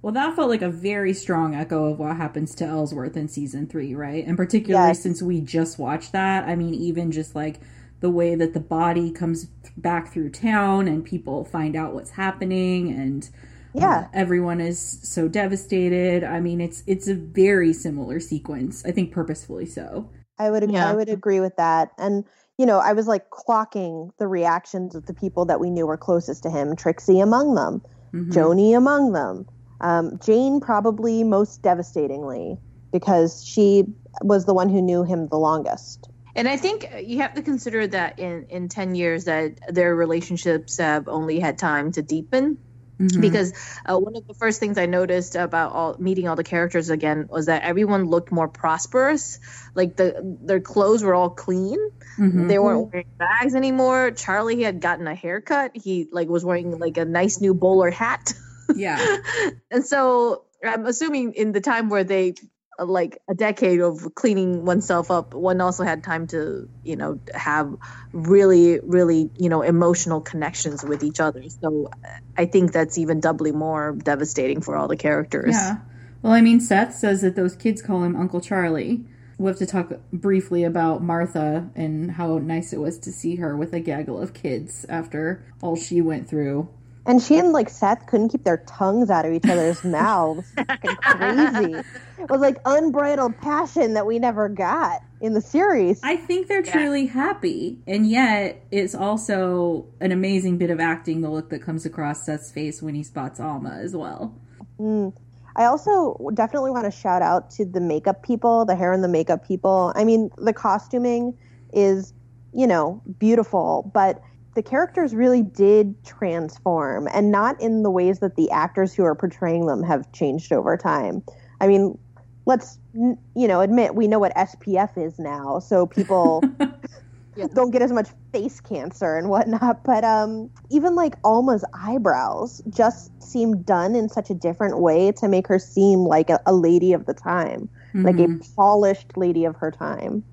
Well, 0.00 0.12
that 0.14 0.34
felt 0.34 0.48
like 0.48 0.62
a 0.62 0.70
very 0.70 1.14
strong 1.14 1.54
echo 1.54 1.84
of 1.84 2.00
what 2.00 2.16
happens 2.16 2.54
to 2.56 2.64
Ellsworth 2.64 3.16
in 3.16 3.28
season 3.28 3.68
three, 3.68 3.94
right? 3.94 4.26
And 4.26 4.36
particularly 4.36 4.88
Yes. 4.88 5.00
since 5.00 5.22
we 5.22 5.40
just 5.40 5.78
watched 5.78 6.10
that. 6.12 6.48
I 6.48 6.56
mean, 6.56 6.74
even 6.74 7.12
just 7.12 7.36
like 7.36 7.60
the 8.02 8.10
way 8.10 8.34
that 8.34 8.52
the 8.52 8.60
body 8.60 9.10
comes 9.10 9.46
back 9.76 10.12
through 10.12 10.28
town 10.28 10.86
and 10.88 11.04
people 11.04 11.44
find 11.44 11.74
out 11.74 11.94
what's 11.94 12.10
happening 12.10 12.90
and 12.90 13.30
Yeah. 13.74 14.00
uh, 14.00 14.04
everyone 14.12 14.60
is 14.60 14.78
so 15.02 15.28
devastated. 15.28 16.22
I 16.24 16.40
mean, 16.40 16.60
it's 16.60 16.82
it's 16.86 17.08
a 17.08 17.14
very 17.14 17.72
similar 17.72 18.20
sequence. 18.20 18.84
I 18.84 18.90
think 18.90 19.12
purposefully 19.12 19.64
so. 19.66 20.10
I 20.38 20.50
would 20.50 20.68
Yeah. 20.70 20.90
I 20.90 20.94
would 20.94 21.08
agree 21.08 21.40
with 21.40 21.56
that. 21.56 21.92
And 21.96 22.24
you 22.58 22.66
know, 22.66 22.78
I 22.78 22.92
was 22.92 23.06
like 23.06 23.30
clocking 23.30 24.10
the 24.18 24.28
reactions 24.28 24.94
of 24.94 25.06
the 25.06 25.14
people 25.14 25.46
that 25.46 25.58
we 25.58 25.70
knew 25.70 25.86
were 25.86 25.96
closest 25.96 26.42
to 26.42 26.50
him, 26.50 26.76
Trixie 26.76 27.20
among 27.20 27.54
them, 27.54 27.80
Mhm. 28.12 28.30
Joanie 28.32 28.74
among 28.74 29.12
them. 29.12 29.46
Um, 29.80 30.18
Jane 30.22 30.60
probably 30.60 31.24
most 31.24 31.62
devastatingly 31.62 32.58
because 32.92 33.42
she 33.44 33.86
was 34.22 34.44
the 34.44 34.54
one 34.54 34.68
who 34.68 34.82
knew 34.82 35.02
him 35.02 35.28
the 35.28 35.38
longest. 35.38 36.08
And 36.34 36.48
I 36.48 36.56
think 36.56 36.88
you 37.04 37.18
have 37.18 37.34
to 37.34 37.42
consider 37.42 37.86
that 37.88 38.18
in 38.18 38.46
in 38.48 38.68
ten 38.68 38.94
years 38.94 39.24
that 39.24 39.58
their 39.68 39.94
relationships 39.94 40.78
have 40.78 41.08
only 41.08 41.40
had 41.40 41.58
time 41.58 41.92
to 41.92 42.02
deepen. 42.02 42.58
Mhm. 43.00 43.20
Because 43.20 43.52
uh, 43.84 43.98
one 43.98 44.14
of 44.16 44.26
the 44.26 44.34
first 44.34 44.60
things 44.60 44.78
I 44.78 44.86
noticed 44.86 45.34
about 45.34 45.72
all 45.72 45.96
meeting 45.98 46.28
all 46.28 46.36
the 46.36 46.44
characters 46.44 46.88
again 46.88 47.26
was 47.28 47.46
that 47.46 47.62
everyone 47.62 48.04
looked 48.04 48.30
more 48.30 48.48
prosperous. 48.48 49.40
Like 49.74 49.96
the 49.96 50.36
their 50.42 50.60
clothes 50.60 51.02
were 51.02 51.14
all 51.14 51.30
clean. 51.30 51.78
Mhm. 52.18 52.48
They 52.48 52.58
weren't 52.58 52.92
wearing 52.92 53.06
bags 53.18 53.54
anymore. 53.54 54.10
Charlie 54.12 54.62
had 54.62 54.80
gotten 54.80 55.06
a 55.06 55.14
haircut. 55.14 55.72
He 55.74 56.06
like 56.12 56.28
was 56.28 56.44
wearing 56.44 56.78
like 56.78 56.96
a 56.96 57.04
nice 57.04 57.40
new 57.40 57.54
bowler 57.54 57.90
hat. 57.90 58.34
yeah. 58.74 59.16
and 59.70 59.84
so 59.84 60.44
I'm 60.64 60.86
assuming 60.86 61.32
in 61.34 61.52
the 61.52 61.60
time 61.60 61.88
where 61.88 62.04
they 62.04 62.34
like 62.78 63.18
a 63.28 63.34
decade 63.34 63.80
of 63.80 64.14
cleaning 64.14 64.64
oneself 64.64 65.10
up, 65.10 65.34
one 65.34 65.60
also 65.60 65.84
had 65.84 66.02
time 66.02 66.26
to 66.28 66.68
you 66.84 66.96
know 66.96 67.20
have 67.34 67.74
really 68.12 68.80
really 68.82 69.30
you 69.36 69.48
know 69.48 69.62
emotional 69.62 70.20
connections 70.20 70.82
with 70.84 71.02
each 71.02 71.20
other. 71.20 71.44
So 71.48 71.90
uh, 71.92 72.08
I 72.36 72.46
think 72.46 72.72
that's 72.72 72.98
even 72.98 73.20
doubly 73.20 73.52
more 73.52 73.92
devastating 73.92 74.60
for 74.60 74.76
all 74.76 74.88
the 74.88 74.96
characters. 74.96 75.54
Yeah. 75.54 75.78
Well, 76.22 76.32
I 76.32 76.40
mean, 76.40 76.60
Seth 76.60 76.94
says 76.94 77.20
that 77.22 77.34
those 77.34 77.56
kids 77.56 77.82
call 77.82 78.04
him 78.04 78.14
Uncle 78.14 78.40
Charlie. 78.40 79.04
We 79.38 79.48
have 79.48 79.58
to 79.58 79.66
talk 79.66 79.92
briefly 80.12 80.62
about 80.62 81.02
Martha 81.02 81.68
and 81.74 82.12
how 82.12 82.38
nice 82.38 82.72
it 82.72 82.78
was 82.78 82.98
to 83.00 83.12
see 83.12 83.36
her 83.36 83.56
with 83.56 83.72
a 83.72 83.80
gaggle 83.80 84.20
of 84.20 84.32
kids 84.32 84.86
after 84.88 85.44
all 85.60 85.74
she 85.74 86.00
went 86.00 86.28
through. 86.28 86.68
And 87.04 87.20
she 87.20 87.38
and 87.38 87.52
like 87.52 87.68
Seth 87.68 88.06
couldn't 88.06 88.28
keep 88.28 88.44
their 88.44 88.58
tongues 88.58 89.10
out 89.10 89.26
of 89.26 89.32
each 89.32 89.46
other's 89.46 89.82
mouths. 89.84 90.50
Fucking 90.54 90.96
crazy. 90.96 91.74
It 92.18 92.30
was 92.30 92.40
like 92.40 92.58
unbridled 92.64 93.36
passion 93.38 93.94
that 93.94 94.06
we 94.06 94.18
never 94.18 94.48
got 94.48 95.00
in 95.20 95.34
the 95.34 95.40
series. 95.40 96.00
I 96.02 96.16
think 96.16 96.46
they're 96.46 96.62
truly 96.62 97.06
happy, 97.06 97.78
and 97.86 98.08
yet 98.08 98.64
it's 98.70 98.94
also 98.94 99.86
an 100.00 100.12
amazing 100.12 100.58
bit 100.58 100.70
of 100.70 100.78
acting 100.78 101.20
the 101.20 101.30
look 101.30 101.50
that 101.50 101.62
comes 101.62 101.84
across 101.84 102.24
Seth's 102.24 102.52
face 102.52 102.80
when 102.80 102.94
he 102.94 103.02
spots 103.02 103.40
Alma 103.40 103.78
as 103.82 103.96
well. 103.96 104.34
Mm. 104.78 105.12
I 105.56 105.64
also 105.64 106.16
definitely 106.34 106.70
want 106.70 106.84
to 106.84 106.90
shout 106.90 107.22
out 107.22 107.50
to 107.52 107.64
the 107.64 107.80
makeup 107.80 108.22
people, 108.22 108.64
the 108.64 108.74
hair 108.74 108.92
and 108.92 109.04
the 109.04 109.08
makeup 109.08 109.46
people. 109.46 109.92
I 109.94 110.04
mean, 110.04 110.30
the 110.38 110.52
costuming 110.52 111.36
is, 111.72 112.14
you 112.54 112.66
know, 112.66 113.02
beautiful, 113.18 113.90
but 113.92 114.22
the 114.54 114.62
characters 114.62 115.14
really 115.14 115.42
did 115.42 115.94
transform 116.04 117.08
and 117.12 117.30
not 117.30 117.60
in 117.60 117.82
the 117.82 117.90
ways 117.90 118.20
that 118.20 118.36
the 118.36 118.50
actors 118.50 118.94
who 118.94 119.04
are 119.04 119.14
portraying 119.14 119.66
them 119.66 119.82
have 119.82 120.10
changed 120.12 120.52
over 120.52 120.76
time. 120.76 121.22
I 121.60 121.66
mean, 121.66 121.98
let's, 122.46 122.78
you 122.92 123.16
know, 123.48 123.60
admit 123.60 123.94
we 123.94 124.08
know 124.08 124.18
what 124.18 124.32
SPF 124.36 124.96
is 124.96 125.18
now, 125.18 125.58
so 125.58 125.86
people 125.86 126.50
Yeah. 127.36 127.46
don't 127.54 127.70
get 127.70 127.82
as 127.82 127.92
much 127.92 128.08
face 128.32 128.60
cancer 128.60 129.16
and 129.16 129.28
whatnot. 129.28 129.84
But 129.84 130.04
um, 130.04 130.50
even 130.70 130.94
like 130.94 131.16
Alma's 131.24 131.64
eyebrows 131.74 132.60
just 132.68 133.10
seem 133.22 133.62
done 133.62 133.94
in 133.94 134.08
such 134.08 134.30
a 134.30 134.34
different 134.34 134.80
way 134.80 135.12
to 135.12 135.28
make 135.28 135.46
her 135.48 135.58
seem 135.58 136.00
like 136.00 136.30
a, 136.30 136.40
a 136.46 136.52
lady 136.52 136.92
of 136.92 137.06
the 137.06 137.14
time, 137.14 137.70
like 138.02 138.20
a 138.20 138.28
Mhm. 138.28 138.42
polished 138.56 139.16
lady 139.16 139.44
of 139.46 139.56
her 139.56 139.70
time. 139.70 140.24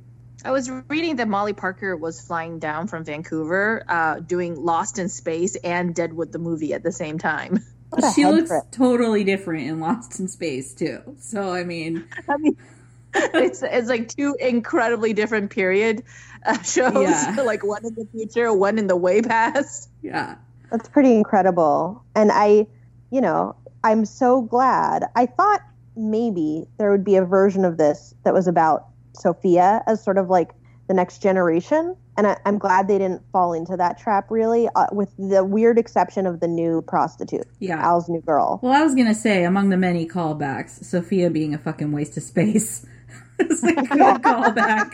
I 0.43 0.51
was 0.51 0.69
reading 0.87 1.17
that 1.17 1.27
Molly 1.27 1.53
Parker 1.53 1.95
was 1.97 2.21
flying 2.21 2.59
down 2.59 2.87
from 2.87 3.03
Vancouver, 3.03 3.83
uh, 3.87 4.19
doing 4.21 4.55
Lost 4.55 4.97
in 4.99 5.09
Space 5.09 5.55
and 5.57 5.93
Deadwood 5.93 6.31
the 6.31 6.39
movie 6.39 6.73
at 6.73 6.83
the 6.83 6.91
same 6.91 7.17
time. 7.17 7.59
She 8.13 8.23
looks 8.23 8.49
trip. 8.49 8.65
totally 8.71 9.23
different 9.23 9.65
in 9.65 9.79
Lost 9.79 10.19
in 10.19 10.27
Space 10.27 10.75
too. 10.75 11.01
So 11.21 11.51
I 11.51 11.63
mean, 11.63 12.05
I 12.29 12.37
mean, 12.37 12.55
it's 13.15 13.63
it's 13.63 13.89
like 13.89 14.09
two 14.09 14.35
incredibly 14.39 15.13
different 15.13 15.49
period 15.49 16.03
uh, 16.45 16.61
shows, 16.61 16.93
Yeah. 17.01 17.35
like 17.43 17.65
one 17.65 17.83
in 17.83 17.95
the 17.95 18.07
future, 18.11 18.53
one 18.53 18.77
in 18.77 18.85
the 18.85 18.95
way 18.95 19.23
past. 19.23 19.89
yeah. 20.03 20.35
That's 20.69 20.87
pretty 20.87 21.15
incredible. 21.15 22.03
And 22.13 22.29
I, 22.31 22.67
you 23.09 23.21
know, 23.21 23.55
I'm 23.83 24.05
so 24.05 24.43
glad. 24.43 25.05
I 25.15 25.25
thought 25.25 25.61
maybe 25.97 26.67
there 26.77 26.91
would 26.91 27.03
be 27.03 27.15
a 27.15 27.25
version 27.25 27.65
of 27.65 27.77
this 27.77 28.13
that 28.23 28.35
was 28.35 28.47
about 28.47 28.85
Sophia 29.19 29.83
as 29.87 30.03
sort 30.03 30.17
of 30.17 30.29
like 30.29 30.51
the 30.87 30.93
next 30.93 31.21
generation. 31.21 31.95
And 32.17 32.27
I, 32.27 32.37
I'm 32.45 32.57
glad 32.57 32.87
they 32.87 32.97
didn't 32.97 33.21
fall 33.31 33.53
into 33.53 33.77
that 33.77 33.97
trap, 33.99 34.29
really, 34.29 34.67
uh, 34.75 34.87
with 34.91 35.09
the 35.17 35.43
weird 35.43 35.77
exception 35.77 36.25
of 36.25 36.39
the 36.39 36.47
new 36.47 36.81
prostitute, 36.81 37.45
Yeah. 37.59 37.79
Al's 37.81 38.09
new 38.09 38.21
girl. 38.21 38.59
Well, 38.61 38.73
I 38.73 38.83
was 38.83 38.95
gonna 38.95 39.13
say, 39.15 39.43
among 39.43 39.69
the 39.69 39.77
many 39.77 40.07
callbacks, 40.07 40.83
Sophia 40.83 41.29
being 41.29 41.53
a 41.53 41.57
fucking 41.57 41.91
waste 41.91 42.17
of 42.17 42.23
space. 42.23 42.85
it's 43.39 43.63
a 43.63 43.73
good 43.73 43.85
callback. 43.85 44.93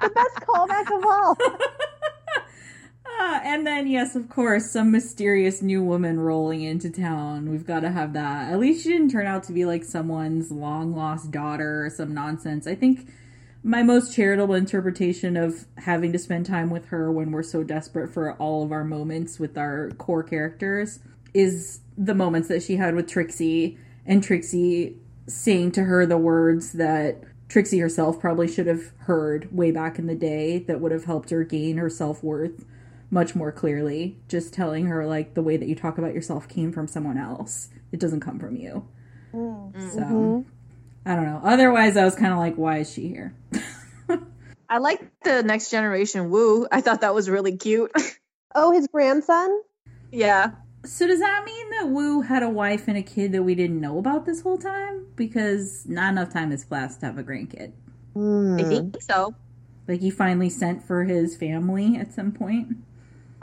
the 0.00 0.10
best 0.14 0.36
callback 0.46 0.96
of 0.96 1.04
all. 1.04 1.36
Ah, 3.18 3.40
and 3.44 3.66
then, 3.66 3.86
yes, 3.86 4.14
of 4.14 4.28
course, 4.28 4.70
some 4.70 4.90
mysterious 4.90 5.62
new 5.62 5.82
woman 5.82 6.20
rolling 6.20 6.62
into 6.62 6.90
town. 6.90 7.50
We've 7.50 7.66
got 7.66 7.80
to 7.80 7.90
have 7.90 8.12
that. 8.12 8.52
At 8.52 8.58
least 8.58 8.82
she 8.82 8.90
didn't 8.90 9.10
turn 9.10 9.26
out 9.26 9.42
to 9.44 9.52
be 9.52 9.64
like 9.64 9.84
someone's 9.84 10.50
long 10.50 10.94
lost 10.94 11.30
daughter 11.30 11.86
or 11.86 11.90
some 11.90 12.12
nonsense. 12.12 12.66
I 12.66 12.74
think 12.74 13.08
my 13.62 13.82
most 13.82 14.14
charitable 14.14 14.54
interpretation 14.54 15.36
of 15.36 15.64
having 15.78 16.12
to 16.12 16.18
spend 16.18 16.44
time 16.44 16.68
with 16.68 16.86
her 16.86 17.10
when 17.10 17.30
we're 17.30 17.42
so 17.42 17.62
desperate 17.62 18.12
for 18.12 18.34
all 18.34 18.62
of 18.62 18.70
our 18.70 18.84
moments 18.84 19.40
with 19.40 19.56
our 19.56 19.90
core 19.92 20.22
characters 20.22 20.98
is 21.32 21.80
the 21.96 22.14
moments 22.14 22.48
that 22.48 22.62
she 22.62 22.76
had 22.76 22.94
with 22.94 23.08
Trixie 23.08 23.78
and 24.04 24.22
Trixie 24.22 24.96
saying 25.26 25.72
to 25.72 25.84
her 25.84 26.04
the 26.04 26.18
words 26.18 26.72
that 26.72 27.22
Trixie 27.48 27.78
herself 27.78 28.20
probably 28.20 28.46
should 28.46 28.66
have 28.66 28.92
heard 28.98 29.54
way 29.56 29.70
back 29.70 29.98
in 29.98 30.06
the 30.06 30.14
day 30.14 30.58
that 30.60 30.80
would 30.80 30.92
have 30.92 31.04
helped 31.04 31.30
her 31.30 31.42
gain 31.44 31.78
her 31.78 31.90
self 31.90 32.22
worth 32.22 32.64
much 33.16 33.34
more 33.34 33.50
clearly. 33.50 34.18
Just 34.28 34.52
telling 34.52 34.86
her, 34.86 35.06
like, 35.06 35.32
the 35.34 35.42
way 35.42 35.56
that 35.56 35.66
you 35.66 35.74
talk 35.74 35.96
about 35.98 36.14
yourself 36.14 36.46
came 36.48 36.70
from 36.70 36.86
someone 36.86 37.16
else, 37.18 37.70
it 37.90 37.98
doesn't 37.98 38.20
come 38.20 38.38
from 38.38 38.56
you. 38.56 38.86
Mm. 39.34 39.72
So, 39.92 40.00
Mhm. 40.00 40.44
I 41.06 41.16
don't 41.16 41.24
know. 41.24 41.40
Otherwise, 41.42 41.96
I 41.96 42.04
was 42.04 42.14
kind 42.14 42.32
of 42.32 42.38
like, 42.38 42.56
why 42.56 42.78
is 42.78 42.92
she 42.92 43.08
here? 43.08 43.34
I 44.68 44.78
like 44.78 45.00
the 45.22 45.42
next 45.42 45.70
generation 45.70 46.28
Wu. 46.30 46.66
I 46.70 46.80
thought 46.82 47.00
that 47.00 47.14
was 47.14 47.28
really 47.28 47.56
cute. 47.56 47.90
Oh, 48.58 48.70
his 48.72 48.86
grandson? 48.88 49.50
yeah. 50.10 50.52
So, 50.84 51.06
does 51.06 51.18
that 51.18 51.44
mean 51.44 51.70
that 51.72 51.88
Wu 51.90 52.22
had 52.22 52.42
a 52.42 52.48
wife 52.48 52.88
and 52.88 52.96
a 52.96 53.02
kid 53.02 53.32
that 53.32 53.42
we 53.42 53.54
didn't 53.54 53.80
know 53.82 53.98
about 53.98 54.24
this 54.24 54.40
whole 54.40 54.56
time? 54.56 55.04
Because 55.14 55.84
not 55.86 56.12
enough 56.12 56.32
time 56.32 56.52
has 56.52 56.64
passed 56.64 57.00
to 57.00 57.06
have 57.06 57.18
a 57.18 57.22
grandkid. 57.22 57.72
Hmm. 58.14 58.56
I 58.58 58.62
think 58.62 58.96
so. 59.02 59.34
Like, 59.86 60.00
he 60.00 60.08
finally 60.10 60.48
sent 60.48 60.82
for 60.82 61.04
his 61.04 61.36
family 61.36 61.98
at 61.98 62.14
some 62.14 62.32
point. 62.32 62.78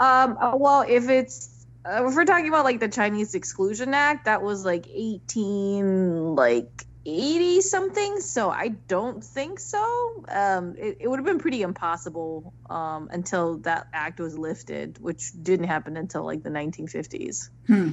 Um. 0.03 0.37
uh, 0.39 0.57
Well, 0.57 0.85
if 0.87 1.09
it's 1.09 1.65
uh, 1.85 2.05
if 2.07 2.15
we're 2.15 2.25
talking 2.25 2.47
about 2.47 2.65
like 2.65 2.79
the 2.79 2.89
Chinese 2.89 3.35
Exclusion 3.35 3.93
Act, 3.93 4.25
that 4.25 4.41
was 4.41 4.65
like 4.65 4.87
eighteen 4.87 6.35
like 6.35 6.85
eighty 7.05 7.61
something. 7.61 8.19
So 8.19 8.49
I 8.49 8.69
don't 8.69 9.23
think 9.23 9.59
so. 9.59 10.25
Um. 10.27 10.75
It, 10.77 10.97
it 11.01 11.07
would 11.07 11.19
have 11.19 11.25
been 11.25 11.39
pretty 11.39 11.61
impossible. 11.61 12.53
Um. 12.69 13.09
Until 13.11 13.57
that 13.59 13.87
act 13.93 14.19
was 14.19 14.37
lifted, 14.37 14.99
which 14.99 15.31
didn't 15.41 15.67
happen 15.67 15.95
until 15.95 16.25
like 16.25 16.43
the 16.43 16.49
nineteen 16.49 16.87
fifties. 16.87 17.49
Hmm. 17.67 17.91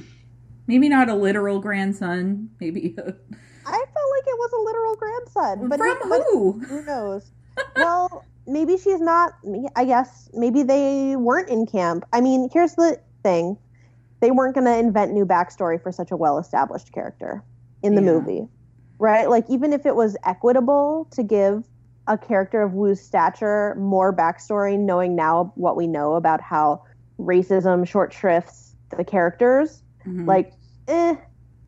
Maybe 0.67 0.89
not 0.89 1.09
a 1.09 1.15
literal 1.15 1.59
grandson. 1.59 2.49
Maybe 2.59 2.93
a, 2.97 3.01
I 3.01 3.71
felt 3.71 4.09
like 4.15 4.27
it 4.27 4.37
was 4.37 4.51
a 4.53 4.61
literal 4.61 4.95
grandson. 4.95 5.69
But 5.69 5.79
from 5.79 6.09
but 6.09 6.21
who? 6.29 6.59
who 6.59 6.85
knows? 6.85 7.31
well, 7.75 8.25
maybe 8.51 8.77
she's 8.77 8.99
not. 9.01 9.33
I 9.75 9.85
guess 9.85 10.29
maybe 10.33 10.63
they 10.63 11.15
weren't 11.15 11.49
in 11.49 11.65
camp. 11.65 12.05
I 12.13 12.21
mean, 12.21 12.49
here's 12.51 12.75
the 12.75 12.99
thing: 13.23 13.57
they 14.19 14.31
weren't 14.31 14.53
going 14.53 14.65
to 14.65 14.77
invent 14.77 15.13
new 15.13 15.25
backstory 15.25 15.81
for 15.81 15.91
such 15.91 16.11
a 16.11 16.17
well-established 16.17 16.91
character 16.91 17.43
in 17.81 17.95
the 17.95 18.01
Yeah. 18.01 18.11
movie, 18.13 18.47
right? 18.99 19.29
Like, 19.29 19.49
even 19.49 19.73
if 19.73 19.85
it 19.85 19.95
was 19.95 20.15
equitable 20.23 21.07
to 21.11 21.23
give 21.23 21.63
a 22.07 22.17
character 22.17 22.61
of 22.61 22.73
Wu's 22.73 23.01
stature 23.01 23.75
more 23.75 24.15
backstory, 24.15 24.77
knowing 24.77 25.15
now 25.15 25.51
what 25.55 25.75
we 25.75 25.87
know 25.87 26.15
about 26.15 26.41
how 26.41 26.83
racism 27.19 27.87
short 27.87 28.11
shrifts 28.11 28.75
the 28.97 29.03
characters, 29.03 29.83
Mhm. 30.05 30.27
like, 30.27 30.53
eh, 30.87 31.15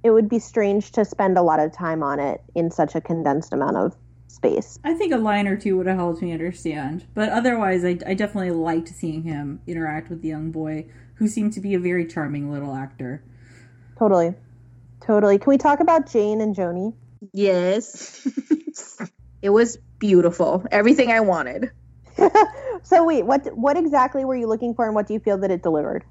it 0.03 0.11
would 0.11 0.27
be 0.27 0.39
strange 0.39 0.91
to 0.91 1.05
spend 1.05 1.37
a 1.37 1.41
lot 1.43 1.59
of 1.59 1.71
time 1.71 2.03
on 2.03 2.19
it 2.19 2.41
in 2.55 2.69
such 2.71 2.95
a 2.95 3.01
condensed 3.01 3.53
amount 3.53 3.77
of 3.77 3.95
space. 4.33 4.79
I 4.83 4.93
think 4.93 5.13
a 5.13 5.17
line 5.17 5.47
or 5.47 5.55
two 5.55 5.77
would 5.77 5.87
have 5.87 5.97
helped 5.97 6.21
me 6.21 6.31
understand. 6.31 7.05
But 7.13 7.29
otherwise, 7.29 7.85
I, 7.85 7.97
I 8.05 8.13
definitely 8.13 8.51
liked 8.51 8.89
seeing 8.89 9.23
him 9.23 9.61
interact 9.67 10.09
with 10.09 10.21
the 10.21 10.29
young 10.29 10.51
boy, 10.51 10.85
who 11.15 11.27
seemed 11.27 11.53
to 11.53 11.61
be 11.61 11.73
a 11.75 11.79
very 11.79 12.05
charming 12.05 12.51
little 12.51 12.73
actor. 12.73 13.23
Totally. 13.97 14.33
Totally. 15.01 15.37
Can 15.37 15.49
we 15.49 15.57
talk 15.57 15.79
about 15.79 16.11
Jane 16.11 16.41
and 16.41 16.55
Joanie? 16.55 16.93
Yes. 17.31 18.27
it 19.41 19.49
was 19.49 19.77
beautiful. 19.99 20.65
Everything 20.71 21.11
I 21.11 21.19
wanted. 21.19 21.71
so 22.83 23.03
wait, 23.03 23.25
what 23.25 23.45
what 23.57 23.77
exactly 23.77 24.23
were 24.25 24.35
you 24.35 24.47
looking 24.47 24.75
for 24.75 24.85
and 24.85 24.93
what 24.95 25.07
do 25.07 25.13
you 25.13 25.19
feel 25.19 25.37
that 25.39 25.51
it 25.51 25.63
delivered? 25.63 26.03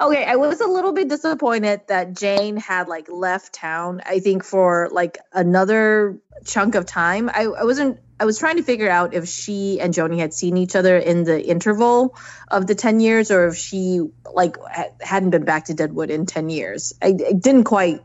Okay, 0.00 0.24
I 0.24 0.36
was 0.36 0.60
a 0.60 0.66
little 0.66 0.92
bit 0.92 1.08
disappointed 1.08 1.82
that 1.88 2.16
Jane 2.16 2.56
had 2.56 2.88
like 2.88 3.08
left 3.08 3.52
town. 3.52 4.00
I 4.04 4.20
think 4.20 4.44
for 4.44 4.88
like 4.92 5.18
another 5.32 6.18
chunk 6.44 6.74
of 6.74 6.86
time. 6.86 7.30
I, 7.32 7.42
I 7.44 7.64
wasn't. 7.64 8.00
I 8.20 8.24
was 8.24 8.38
trying 8.38 8.56
to 8.56 8.62
figure 8.62 8.88
out 8.88 9.14
if 9.14 9.26
she 9.26 9.80
and 9.80 9.92
Joanie 9.92 10.20
had 10.20 10.32
seen 10.32 10.56
each 10.56 10.76
other 10.76 10.96
in 10.96 11.24
the 11.24 11.44
interval 11.44 12.16
of 12.48 12.66
the 12.66 12.74
ten 12.74 13.00
years, 13.00 13.30
or 13.30 13.48
if 13.48 13.56
she 13.56 14.00
like 14.32 14.56
ha- 14.58 14.90
hadn't 15.00 15.30
been 15.30 15.44
back 15.44 15.66
to 15.66 15.74
Deadwood 15.74 16.10
in 16.10 16.26
ten 16.26 16.48
years. 16.48 16.92
I, 17.02 17.08
I 17.08 17.32
didn't 17.32 17.64
quite 17.64 18.00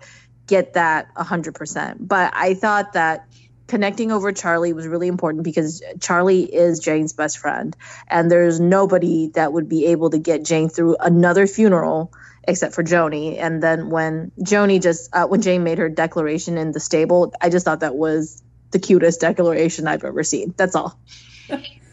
get 0.48 0.74
that 0.74 1.10
hundred 1.16 1.56
percent, 1.56 2.08
but 2.08 2.34
I 2.36 2.54
thought 2.54 2.94
that 2.94 3.28
connecting 3.68 4.12
over 4.12 4.32
Charlie 4.32 4.74
was 4.74 4.88
really 4.88 5.08
important 5.08 5.44
because 5.44 5.84
Charlie 6.00 6.44
is 6.44 6.80
Jane's 6.80 7.14
best 7.14 7.38
friend 7.38 7.76
and 8.08 8.32
there's 8.32 8.60
nobody 8.60 9.30
that 9.36 9.54
would 9.54 9.68
be 9.68 9.88
able 9.88 10.10
to 10.12 10.18
get 10.18 10.44
Jane 10.44 10.70
through 10.70 10.98
another 11.00 11.48
funeral 11.48 12.14
except 12.48 12.74
for 12.74 12.82
Joanie. 12.82 13.38
And 13.38 13.62
then 13.62 13.90
when 13.90 14.32
Joanie 14.42 14.80
just 14.80 15.14
uh, 15.14 15.28
when 15.28 15.42
Jane 15.42 15.64
made 15.64 15.78
her 15.78 15.90
declaration 15.90 16.58
in 16.58 16.72
the 16.72 16.80
stable, 16.80 17.34
I 17.42 17.50
just 17.50 17.66
thought 17.66 17.82
that 17.82 17.96
was 17.96 18.42
the 18.72 18.80
cutest 18.80 19.22
declaration 19.22 19.88
I've 19.88 20.04
ever 20.04 20.24
seen. 20.24 20.54
That's 20.58 20.76
all. 20.76 21.00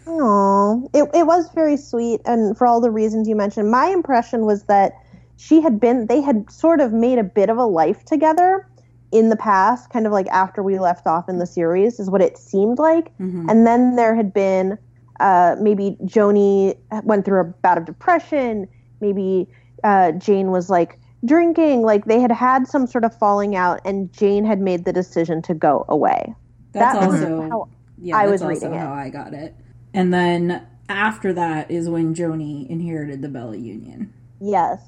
Oh, 0.06 0.90
it 0.92 1.08
it 1.14 1.26
was 1.26 1.48
very 1.54 1.76
sweet, 1.76 2.20
and 2.24 2.56
for 2.56 2.66
all 2.66 2.80
the 2.80 2.90
reasons 2.90 3.26
you 3.26 3.36
mentioned, 3.36 3.70
my 3.70 3.86
impression 3.86 4.44
was 4.44 4.64
that 4.64 4.92
she 5.36 5.60
had 5.62 5.80
been 5.80 6.06
they 6.06 6.20
had 6.20 6.50
sort 6.50 6.80
of 6.80 6.92
made 6.92 7.18
a 7.18 7.24
bit 7.24 7.50
of 7.50 7.56
a 7.56 7.64
life 7.64 8.04
together 8.04 8.68
in 9.14 9.28
the 9.28 9.36
past, 9.36 9.90
kind 9.90 10.06
of 10.06 10.12
like 10.12 10.26
after 10.26 10.60
we 10.60 10.80
left 10.80 11.06
off 11.06 11.28
in 11.28 11.38
the 11.38 11.46
series, 11.46 12.00
is 12.00 12.10
what 12.10 12.20
it 12.20 12.36
seemed 12.36 12.80
like. 12.80 13.16
Mhm. 13.18 13.48
And 13.48 13.64
then 13.64 13.94
there 13.94 14.16
had 14.16 14.34
been 14.34 14.76
uh, 15.20 15.54
maybe 15.60 15.96
Joanie 16.04 16.74
went 17.04 17.24
through 17.24 17.40
a 17.40 17.44
bout 17.44 17.78
of 17.78 17.84
depression. 17.84 18.66
Maybe 19.00 19.48
uh, 19.84 20.10
Jane 20.12 20.50
was 20.50 20.68
like 20.68 20.98
drinking. 21.24 21.82
Like 21.82 22.06
they 22.06 22.20
had 22.20 22.32
had 22.32 22.66
some 22.66 22.88
sort 22.88 23.04
of 23.04 23.16
falling 23.16 23.54
out, 23.54 23.80
and 23.84 24.12
Jane 24.12 24.44
had 24.44 24.60
made 24.60 24.84
the 24.84 24.92
decision 24.92 25.40
to 25.42 25.54
go 25.54 25.84
away. 25.88 26.34
That's 26.72 26.98
that 26.98 27.04
also 27.04 27.48
how 27.48 27.68
yeah, 27.98 28.16
I 28.16 28.26
was 28.26 28.42
reading 28.42 28.74
it. 28.74 28.78
how 28.78 28.92
I 28.92 29.08
got 29.10 29.32
it. 29.32 29.54
And 29.94 30.12
then 30.12 30.66
after 30.88 31.32
that 31.34 31.70
is 31.70 31.88
when 31.88 32.14
Joanie 32.14 32.68
inherited 32.68 33.22
the 33.22 33.28
Bella 33.28 33.56
Union. 33.56 34.12
Yes. 34.40 34.80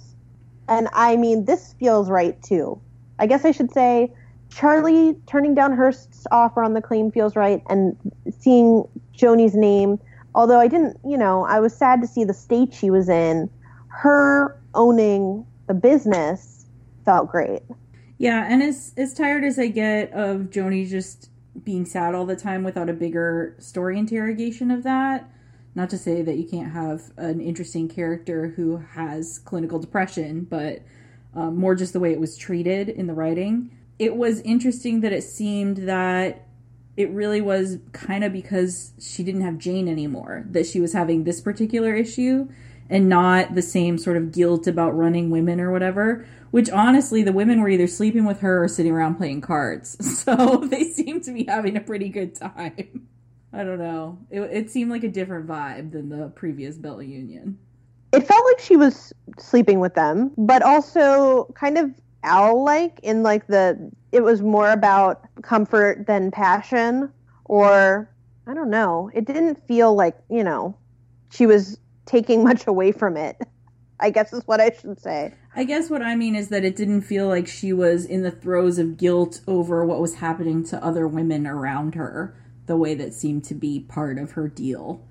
And 0.68 0.88
I 0.92 1.14
mean, 1.16 1.44
this 1.44 1.74
feels 1.78 2.10
right 2.10 2.42
too. 2.42 2.80
I 3.18 3.26
guess 3.26 3.44
I 3.44 3.50
should 3.50 3.72
say 3.72 4.12
Charlie 4.50 5.16
turning 5.26 5.54
down 5.54 5.76
Hearst's 5.76 6.26
offer 6.30 6.62
on 6.62 6.74
the 6.74 6.82
claim 6.82 7.10
feels 7.10 7.36
right, 7.36 7.62
and 7.68 7.96
seeing 8.38 8.84
Joanie's 9.12 9.54
name, 9.54 9.98
although 10.34 10.60
I 10.60 10.68
didn't, 10.68 10.98
you 11.04 11.18
know, 11.18 11.44
I 11.44 11.60
was 11.60 11.74
sad 11.74 12.00
to 12.02 12.06
see 12.06 12.24
the 12.24 12.34
state 12.34 12.72
she 12.72 12.90
was 12.90 13.08
in, 13.08 13.50
her 13.88 14.60
owning 14.74 15.46
the 15.66 15.74
business 15.74 16.66
felt 17.04 17.30
great. 17.30 17.62
Yeah, 18.18 18.46
and 18.48 18.62
as 18.62 18.92
as 18.96 19.12
tired 19.12 19.44
as 19.44 19.58
I 19.58 19.66
get 19.68 20.12
of 20.12 20.50
Joanie 20.50 20.86
just 20.86 21.30
being 21.64 21.84
sad 21.84 22.14
all 22.14 22.26
the 22.26 22.36
time 22.36 22.64
without 22.64 22.88
a 22.88 22.92
bigger 22.92 23.56
story 23.58 23.98
interrogation 23.98 24.70
of 24.70 24.82
that, 24.84 25.30
not 25.74 25.90
to 25.90 25.98
say 25.98 26.22
that 26.22 26.36
you 26.36 26.46
can't 26.46 26.72
have 26.72 27.12
an 27.16 27.40
interesting 27.40 27.88
character 27.88 28.48
who 28.56 28.76
has 28.76 29.38
clinical 29.38 29.78
depression, 29.78 30.46
but 30.48 30.80
um, 31.36 31.56
more 31.56 31.74
just 31.74 31.92
the 31.92 32.00
way 32.00 32.12
it 32.12 32.18
was 32.18 32.36
treated 32.36 32.88
in 32.88 33.06
the 33.06 33.14
writing. 33.14 33.70
It 33.98 34.16
was 34.16 34.40
interesting 34.40 35.02
that 35.02 35.12
it 35.12 35.22
seemed 35.22 35.76
that 35.88 36.46
it 36.96 37.10
really 37.10 37.42
was 37.42 37.78
kind 37.92 38.24
of 38.24 38.32
because 38.32 38.92
she 38.98 39.22
didn't 39.22 39.42
have 39.42 39.58
Jane 39.58 39.86
anymore 39.86 40.46
that 40.50 40.66
she 40.66 40.80
was 40.80 40.94
having 40.94 41.24
this 41.24 41.40
particular 41.40 41.94
issue 41.94 42.48
and 42.88 43.08
not 43.08 43.54
the 43.54 43.62
same 43.62 43.98
sort 43.98 44.16
of 44.16 44.32
guilt 44.32 44.66
about 44.66 44.96
running 44.96 45.28
women 45.30 45.60
or 45.60 45.70
whatever. 45.70 46.26
Which 46.52 46.70
honestly, 46.70 47.22
the 47.22 47.32
women 47.32 47.60
were 47.60 47.68
either 47.68 47.86
sleeping 47.86 48.24
with 48.24 48.40
her 48.40 48.64
or 48.64 48.68
sitting 48.68 48.92
around 48.92 49.16
playing 49.16 49.42
cards. 49.42 49.96
So 50.26 50.56
they 50.70 50.90
seemed 50.90 51.24
to 51.24 51.32
be 51.32 51.44
having 51.44 51.76
a 51.76 51.80
pretty 51.80 52.08
good 52.08 52.34
time. 52.34 53.08
I 53.52 53.62
don't 53.62 53.78
know. 53.78 54.18
It, 54.30 54.40
it 54.40 54.70
seemed 54.70 54.90
like 54.90 55.04
a 55.04 55.08
different 55.08 55.46
vibe 55.46 55.92
than 55.92 56.08
the 56.08 56.28
previous 56.28 56.76
Bella 56.76 57.04
Union. 57.04 57.58
It 58.16 58.26
felt 58.26 58.44
like 58.46 58.58
she 58.60 58.76
was 58.76 59.12
sleeping 59.38 59.78
with 59.78 59.94
them, 59.94 60.32
but 60.38 60.62
also 60.62 61.52
kind 61.54 61.76
of 61.76 61.90
owl 62.24 62.64
like 62.64 62.98
in 63.02 63.22
like 63.22 63.46
the 63.46 63.90
it 64.10 64.22
was 64.22 64.40
more 64.40 64.70
about 64.70 65.22
comfort 65.42 66.06
than 66.06 66.30
passion 66.30 67.12
or 67.44 68.10
I 68.46 68.54
don't 68.54 68.70
know. 68.70 69.10
It 69.12 69.26
didn't 69.26 69.66
feel 69.66 69.94
like, 69.94 70.16
you 70.30 70.42
know, 70.42 70.76
she 71.30 71.46
was 71.46 71.78
taking 72.06 72.42
much 72.42 72.66
away 72.66 72.92
from 72.92 73.16
it. 73.16 73.36
I 74.00 74.10
guess 74.10 74.32
is 74.32 74.46
what 74.46 74.60
I 74.60 74.70
should 74.70 75.00
say. 75.00 75.34
I 75.54 75.64
guess 75.64 75.90
what 75.90 76.02
I 76.02 76.16
mean 76.16 76.36
is 76.36 76.48
that 76.48 76.64
it 76.64 76.76
didn't 76.76 77.02
feel 77.02 77.28
like 77.28 77.46
she 77.46 77.72
was 77.72 78.04
in 78.04 78.22
the 78.22 78.30
throes 78.30 78.78
of 78.78 78.96
guilt 78.96 79.40
over 79.46 79.84
what 79.84 80.00
was 80.00 80.16
happening 80.16 80.64
to 80.66 80.82
other 80.84 81.08
women 81.08 81.46
around 81.46 81.94
her, 81.94 82.34
the 82.66 82.76
way 82.76 82.94
that 82.94 83.14
seemed 83.14 83.44
to 83.44 83.54
be 83.54 83.80
part 83.80 84.18
of 84.18 84.32
her 84.32 84.48
deal 84.48 85.06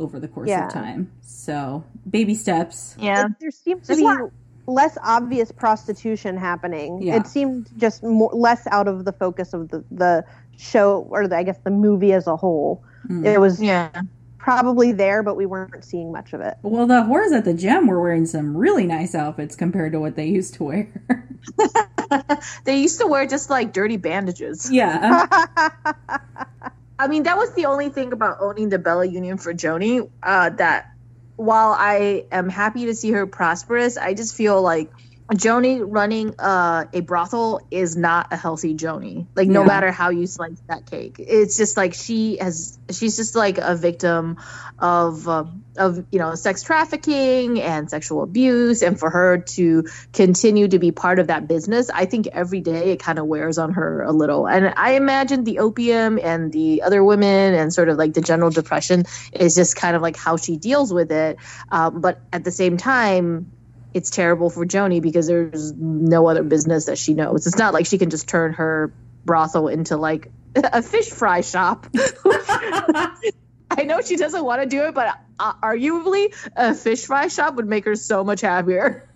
over 0.00 0.18
the 0.18 0.28
course 0.28 0.48
Yeah. 0.48 0.66
of 0.66 0.72
time. 0.72 1.10
So, 1.20 1.84
baby 2.08 2.34
steps. 2.34 2.96
Yeah. 2.98 3.26
It- 3.26 3.32
there 3.40 3.50
seems 3.50 3.82
to 3.82 3.86
There's 3.88 3.98
be 3.98 4.04
not- 4.04 4.30
less 4.66 4.96
obvious 5.02 5.50
prostitution 5.52 6.36
happening. 6.36 7.02
Yeah. 7.02 7.16
It 7.16 7.26
seemed 7.26 7.68
just 7.76 8.02
more, 8.02 8.30
less 8.32 8.66
out 8.70 8.88
of 8.88 9.04
the 9.04 9.12
focus 9.12 9.52
of 9.52 9.68
the, 9.68 9.84
the 9.90 10.24
show 10.56 11.06
or 11.10 11.26
the, 11.28 11.36
I 11.36 11.42
guess 11.42 11.58
the 11.64 11.70
movie 11.70 12.12
as 12.12 12.26
a 12.26 12.36
whole. 12.36 12.82
Mm. 13.08 13.24
It 13.26 13.38
was 13.40 13.60
Yeah. 13.60 13.88
probably 14.38 14.92
there, 14.92 15.22
but 15.22 15.36
we 15.36 15.44
weren't 15.46 15.84
seeing 15.84 16.12
much 16.12 16.32
of 16.34 16.40
it. 16.40 16.56
Well, 16.62 16.86
the 16.86 17.02
whores 17.02 17.32
at 17.32 17.44
the 17.44 17.54
gym 17.54 17.86
were 17.88 18.00
wearing 18.00 18.26
some 18.26 18.56
really 18.56 18.86
nice 18.86 19.14
outfits 19.14 19.56
compared 19.56 19.92
to 19.92 20.00
what 20.00 20.14
they 20.16 20.26
used 20.26 20.54
to 20.54 20.64
wear. 20.64 20.88
they 22.64 22.76
used 22.80 23.00
to 23.00 23.06
wear 23.06 23.26
just 23.26 23.50
like 23.50 23.72
dirty 23.72 23.96
bandages. 23.96 24.70
yeah. 24.70 25.26
I 27.00 27.08
mean, 27.08 27.22
that 27.22 27.38
was 27.38 27.54
the 27.54 27.64
only 27.64 27.88
thing 27.88 28.12
about 28.12 28.36
owning 28.40 28.68
the 28.68 28.78
Bella 28.78 29.06
Union 29.06 29.38
for 29.38 29.54
Joanie. 29.54 30.02
Uh, 30.22 30.50
that 30.50 30.90
while 31.36 31.72
I 31.72 32.26
am 32.30 32.50
happy 32.50 32.84
to 32.86 32.94
see 32.94 33.12
her 33.12 33.26
prosperous, 33.26 33.96
I 33.96 34.12
just 34.12 34.34
feel 34.34 34.60
like 34.60 34.92
Joanie 35.36 35.82
running 35.82 36.34
uh, 36.38 36.86
a 36.92 37.00
brothel 37.00 37.60
is 37.70 37.96
not 37.96 38.28
a 38.32 38.36
healthy 38.36 38.74
Joanie. 38.74 39.28
Like 39.36 39.48
no 39.48 39.62
Yeah. 39.62 39.66
matter 39.66 39.92
how 39.92 40.10
you 40.10 40.26
slice 40.26 40.60
that 40.68 40.86
cake, 40.86 41.16
it's 41.18 41.56
just 41.56 41.76
like 41.76 41.94
she 41.94 42.38
has. 42.38 42.78
She's 42.90 43.16
just 43.16 43.36
like 43.36 43.58
a 43.58 43.76
victim 43.76 44.38
of 44.78 45.28
uh, 45.28 45.44
of 45.78 46.06
you 46.12 46.18
know 46.18 46.34
sex 46.34 46.62
trafficking 46.62 47.60
and 47.60 47.90
sexual 47.90 48.22
abuse, 48.22 48.82
and 48.82 48.98
for 48.98 49.10
her 49.10 49.38
to 49.56 49.84
continue 50.12 50.68
to 50.68 50.78
be 50.78 50.92
part 50.92 51.18
of 51.18 51.28
that 51.28 51.48
business, 51.48 51.90
I 51.90 52.06
think 52.06 52.28
every 52.28 52.60
day 52.60 52.92
it 52.92 53.00
kind 53.00 53.18
of 53.18 53.26
wears 53.26 53.58
on 53.58 53.72
her 53.74 54.02
a 54.02 54.12
little. 54.12 54.48
And 54.48 54.74
I 54.76 54.92
imagine 54.92 55.44
the 55.44 55.60
opium 55.60 56.18
and 56.22 56.52
the 56.52 56.82
other 56.82 57.04
women 57.04 57.54
and 57.54 57.72
sort 57.72 57.88
of 57.88 57.98
like 57.98 58.14
the 58.14 58.20
general 58.22 58.50
depression 58.50 59.04
is 59.32 59.54
just 59.54 59.76
kind 59.76 59.96
of 59.96 60.02
like 60.02 60.16
how 60.16 60.36
she 60.36 60.56
deals 60.56 60.92
with 60.92 61.12
it. 61.12 61.38
Um, 61.70 62.00
but 62.00 62.20
at 62.32 62.44
the 62.44 62.50
same 62.52 62.76
time, 62.76 63.52
it's 63.94 64.10
terrible 64.10 64.50
for 64.50 64.64
Joanie 64.64 65.00
because 65.00 65.26
there's 65.26 65.72
no 65.72 66.28
other 66.28 66.42
business 66.42 66.86
that 66.86 66.98
she 66.98 67.14
knows. 67.14 67.46
It's 67.46 67.58
not 67.58 67.74
like 67.74 67.86
she 67.86 67.98
can 67.98 68.10
just 68.10 68.28
turn 68.28 68.54
her 68.54 68.92
brothel 69.24 69.68
into 69.68 69.96
like 69.96 70.30
a 70.54 70.82
fish 70.82 71.10
fry 71.10 71.40
shop. 71.40 71.86
I 73.72 73.84
know 73.84 74.00
she 74.00 74.16
doesn't 74.16 74.44
want 74.44 74.62
to 74.62 74.68
do 74.68 74.84
it, 74.84 74.94
but 74.94 75.16
uh, 75.38 75.52
arguably 75.62 76.34
a 76.56 76.74
fish 76.74 77.06
fry 77.06 77.28
shop 77.28 77.54
would 77.54 77.68
make 77.68 77.84
her 77.84 77.94
so 77.94 78.24
much 78.24 78.40
happier. 78.40 79.08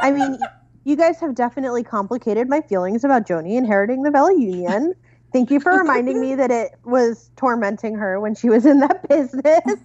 I 0.00 0.10
mean, 0.10 0.38
you 0.84 0.96
guys 0.96 1.18
have 1.20 1.34
definitely 1.34 1.82
complicated 1.82 2.48
my 2.48 2.60
feelings 2.60 3.04
about 3.04 3.26
Joanie 3.26 3.56
inheriting 3.56 4.02
the 4.02 4.10
Bella 4.10 4.34
Union. 4.38 4.94
Thank 5.32 5.50
you 5.50 5.60
for 5.60 5.72
reminding 5.72 6.20
me 6.20 6.34
that 6.34 6.50
it 6.50 6.72
was 6.84 7.30
tormenting 7.36 7.94
her 7.94 8.20
when 8.20 8.34
she 8.34 8.50
was 8.50 8.66
in 8.66 8.80
that 8.80 9.08
business. 9.08 9.62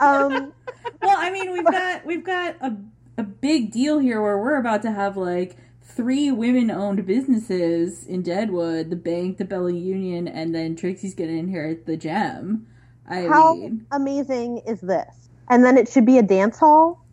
Um, 0.00 0.52
well, 1.00 1.16
I 1.16 1.30
mean, 1.30 1.50
we've 1.50 1.64
got 1.64 2.04
we've 2.04 2.22
got 2.22 2.56
a 2.60 2.76
a 3.18 3.24
big 3.24 3.72
deal 3.72 3.98
here 3.98 4.22
where 4.22 4.38
we're 4.38 4.58
about 4.58 4.80
to 4.82 4.92
have 4.92 5.16
like 5.16 5.56
three 5.82 6.30
women-owned 6.30 7.04
businesses 7.04 8.06
in 8.06 8.22
Deadwood: 8.22 8.88
the 8.88 8.96
bank, 8.96 9.36
the 9.36 9.44
Bella 9.44 9.72
Union, 9.72 10.28
and 10.28 10.54
then 10.54 10.76
Trixie's 10.76 11.14
going 11.14 11.28
to 11.28 11.36
inherit 11.36 11.84
the 11.84 11.96
gem. 11.96 12.66
I 13.10 13.22
how 13.22 13.54
mean, 13.54 13.86
amazing 13.90 14.58
is 14.66 14.80
this? 14.80 15.28
And 15.50 15.64
then 15.64 15.76
it 15.76 15.88
should 15.88 16.06
be 16.06 16.18
a 16.18 16.22
dance 16.22 16.58
hall. 16.58 17.04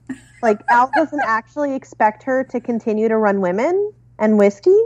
Like 0.43 0.61
Al 0.69 0.91
doesn't 0.95 1.23
actually 1.25 1.73
expect 1.73 2.21
her 2.23 2.43
to 2.51 2.59
continue 2.61 3.07
to 3.07 3.17
run 3.17 3.41
women 3.41 3.91
and 4.19 4.37
whiskey. 4.37 4.77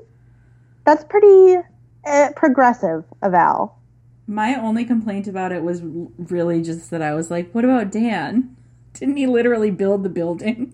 That's 0.85 1.03
pretty 1.03 1.57
uh, 2.05 2.29
progressive 2.35 3.03
of 3.21 3.33
Al. 3.33 3.77
my 4.25 4.55
only 4.55 4.85
complaint 4.85 5.27
about 5.27 5.51
it 5.51 5.63
was 5.63 5.81
really 5.83 6.61
just 6.61 6.89
that 6.91 7.01
I 7.01 7.13
was 7.13 7.29
like, 7.29 7.51
"What 7.51 7.65
about 7.65 7.91
Dan? 7.91 8.55
Didn't 8.93 9.17
he 9.17 9.27
literally 9.27 9.71
build 9.71 10.03
the 10.03 10.09
building?" 10.09 10.73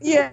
Yeah. 0.00 0.30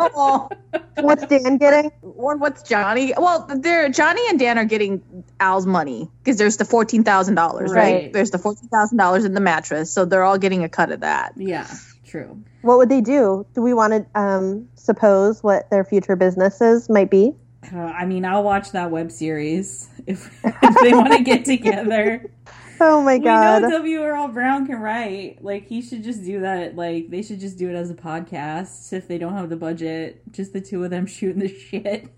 oh. 0.00 0.48
What's 0.96 1.26
Dan 1.26 1.56
getting? 1.56 1.90
Or 2.02 2.36
what's 2.36 2.62
Johnny? 2.62 3.14
Well, 3.16 3.48
they're 3.48 3.88
Johnny 3.88 4.22
and 4.28 4.38
Dan 4.38 4.58
are 4.58 4.64
getting 4.64 5.24
Al's 5.40 5.66
money 5.66 6.10
because 6.22 6.36
there's 6.36 6.58
the 6.58 6.64
fourteen 6.64 7.02
thousand 7.02 7.34
dollars, 7.34 7.72
right? 7.72 7.94
Right. 7.94 8.12
There's 8.12 8.30
the 8.30 8.38
fourteen 8.38 8.68
thousand 8.68 8.98
dollars 8.98 9.24
in 9.24 9.34
the 9.34 9.40
mattress, 9.40 9.92
so 9.92 10.04
they're 10.04 10.22
all 10.22 10.38
getting 10.38 10.64
a 10.64 10.68
cut 10.68 10.92
of 10.92 11.00
that. 11.00 11.32
yeah, 11.36 11.66
true. 12.06 12.42
What 12.60 12.78
would 12.78 12.88
they 12.88 13.00
do? 13.00 13.46
Do 13.54 13.62
we 13.62 13.72
want 13.72 13.92
to 13.92 14.20
um, 14.20 14.68
suppose 14.74 15.42
what 15.42 15.70
their 15.70 15.84
future 15.84 16.14
businesses 16.14 16.88
might 16.88 17.10
be? 17.10 17.34
Uh, 17.72 17.78
I 17.78 18.04
mean, 18.04 18.24
I'll 18.24 18.42
watch 18.42 18.72
that 18.72 18.90
web 18.90 19.10
series 19.10 19.88
if, 20.06 20.30
if 20.44 20.80
they 20.82 20.92
want 20.92 21.12
to 21.12 21.22
get 21.22 21.44
together. 21.44 22.30
Oh 22.80 23.02
my 23.02 23.18
god. 23.18 23.62
We 23.62 23.68
know 23.68 23.78
W. 23.78 24.02
Earl 24.02 24.28
Brown 24.28 24.66
can 24.66 24.80
write. 24.80 25.38
Like 25.42 25.66
he 25.66 25.82
should 25.82 26.02
just 26.02 26.24
do 26.24 26.40
that. 26.40 26.76
Like 26.76 27.10
they 27.10 27.22
should 27.22 27.40
just 27.40 27.58
do 27.58 27.68
it 27.70 27.74
as 27.74 27.90
a 27.90 27.94
podcast 27.94 28.92
if 28.92 29.08
they 29.08 29.18
don't 29.18 29.34
have 29.34 29.48
the 29.50 29.56
budget. 29.56 30.22
Just 30.32 30.52
the 30.52 30.60
two 30.60 30.82
of 30.84 30.90
them 30.90 31.06
shooting 31.06 31.40
the 31.40 31.48
shit. 31.48 32.08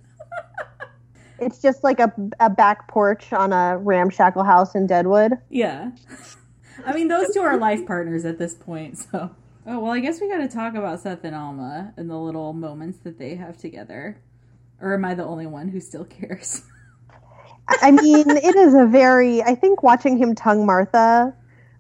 It's 1.39 1.61
just 1.61 1.83
like 1.83 1.99
a, 1.99 2.13
a 2.41 2.49
back 2.49 2.89
porch 2.89 3.33
on 3.33 3.53
a 3.53 3.77
ramshackle 3.79 4.45
house 4.45 4.75
in 4.75 4.87
Deadwood. 4.87 5.33
Yeah. 5.51 5.91
I 6.87 6.95
mean, 6.95 7.09
those 7.09 7.35
two 7.35 7.41
are 7.41 7.57
life 7.57 7.87
partners 7.87 8.25
at 8.25 8.39
this 8.39 8.55
point. 8.55 8.99
So. 8.99 9.31
Oh 9.67 9.81
well, 9.81 9.93
I 9.93 10.01
guess 10.01 10.21
we 10.21 10.29
got 10.29 10.39
to 10.39 10.49
talk 10.49 10.75
about 10.75 11.01
Seth 11.01 11.25
and 11.25 11.35
Alma 11.35 11.95
and 11.97 12.11
the 12.11 12.19
little 12.19 12.53
moments 12.53 12.99
that 12.99 13.19
they 13.19 13.35
have 13.35 13.57
together. 13.57 14.21
Or 14.81 14.95
am 14.95 15.05
I 15.05 15.15
the 15.15 15.25
only 15.25 15.47
one 15.47 15.69
who 15.69 15.81
still 15.81 16.05
cares? 16.05 16.63
I 17.69 17.77
I 17.83 17.91
mean, 17.91 18.29
it 18.31 18.57
is 18.57 18.75
a 18.75 18.87
very. 18.87 19.43
I 19.43 19.55
think 19.55 19.83
watching 19.83 20.17
him 20.17 20.35
tongue 20.35 20.67
Martha, 20.67 21.35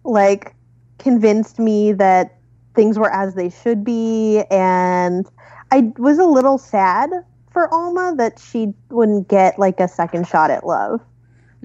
like, 0.05 0.55
convinced 0.99 1.59
me 1.59 1.93
that 1.93 2.39
things 2.75 2.99
were 2.99 3.11
as 3.11 3.35
they 3.35 3.51
should 3.51 3.85
be, 3.85 4.43
and 4.51 5.29
I 5.71 5.93
was 5.99 6.19
a 6.19 6.25
little 6.25 6.59
sad 6.59 7.11
for 7.51 7.73
Alma 7.73 8.15
that 8.17 8.39
she 8.39 8.73
wouldn't 8.91 9.29
get 9.29 9.59
like 9.59 9.79
a 9.81 9.87
second 9.89 10.27
shot 10.27 10.51
at 10.51 10.67
love. 10.67 11.01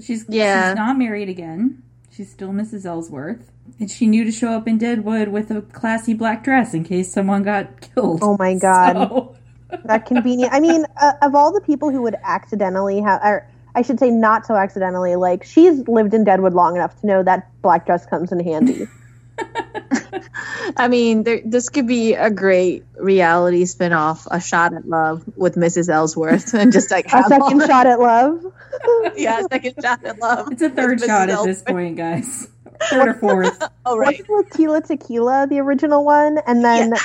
She's 0.01 0.25
Yeah. 0.29 0.69
she's 0.71 0.75
not 0.77 0.97
married 0.97 1.29
again. 1.29 1.81
She's 2.11 2.29
still 2.31 2.49
Mrs. 2.49 2.85
Ellsworth. 2.85 3.51
And 3.79 3.89
she 3.89 4.07
knew 4.07 4.23
to 4.23 4.31
show 4.31 4.51
up 4.51 4.67
in 4.67 4.77
Deadwood 4.77 5.29
with 5.29 5.51
a 5.51 5.61
classy 5.61 6.13
black 6.13 6.43
dress 6.43 6.73
in 6.73 6.83
case 6.83 7.11
someone 7.11 7.43
got 7.43 7.81
killed. 7.81 8.19
Oh 8.21 8.35
my 8.37 8.55
God. 8.55 8.95
So- 9.71 9.77
That 9.85 10.07
convenient. 10.07 10.51
I 10.51 10.59
mean, 10.59 10.85
uh, 10.99 11.13
of 11.21 11.35
all 11.35 11.53
the 11.53 11.61
people 11.61 11.91
who 11.91 12.01
would 12.01 12.15
accidentally 12.23 13.01
have, 13.01 13.21
or 13.23 13.47
I 13.79 13.81
should 13.81 13.97
say, 13.97 14.11
not 14.11 14.45
so 14.45 14.55
accidentally, 14.55 15.15
like 15.15 15.45
she's 15.45 15.87
lived 15.87 16.13
in 16.13 16.25
Deadwood 16.25 16.53
long 16.53 16.75
enough 16.75 16.99
to 16.99 17.07
know 17.07 17.23
that 17.23 17.49
black 17.61 17.85
dress 17.85 18.05
comes 18.05 18.29
in 18.33 18.41
handy. 18.41 18.87
I 20.75 20.89
mean, 20.89 21.23
there, 21.23 21.39
this 21.45 21.69
could 21.69 21.87
be 21.87 22.13
a 22.13 22.29
great 22.29 22.83
reality 22.97 23.63
spin-off, 23.63 24.27
a 24.29 24.41
shot 24.41 24.73
at 24.73 24.85
love 24.85 25.23
with 25.37 25.55
Mrs. 25.55 25.87
Ellsworth, 25.87 26.53
and 26.55 26.73
just 26.73 26.91
like 26.91 27.05
a 27.05 27.23
second 27.23 27.61
shot 27.61 27.87
at 27.87 28.01
love. 28.01 28.53
yeah, 29.15 29.39
a 29.39 29.43
second 29.43 29.75
shot 29.81 30.03
at 30.03 30.19
love. 30.19 30.51
It's 30.51 30.61
a 30.61 30.69
third 30.69 30.99
shot 30.99 31.29
Mrs. 31.29 31.37
at 31.37 31.45
this 31.45 31.61
point, 31.61 31.95
guys. 31.95 32.49
Third 32.89 33.07
or 33.07 33.13
fourth. 33.13 33.63
Oh 33.85 33.97
right. 33.97 34.21
What's 34.27 34.49
with 34.49 34.59
Tila 34.59 34.85
Tequila, 34.85 35.47
the 35.49 35.59
original 35.59 36.03
one, 36.03 36.37
and 36.45 36.65
then 36.65 36.95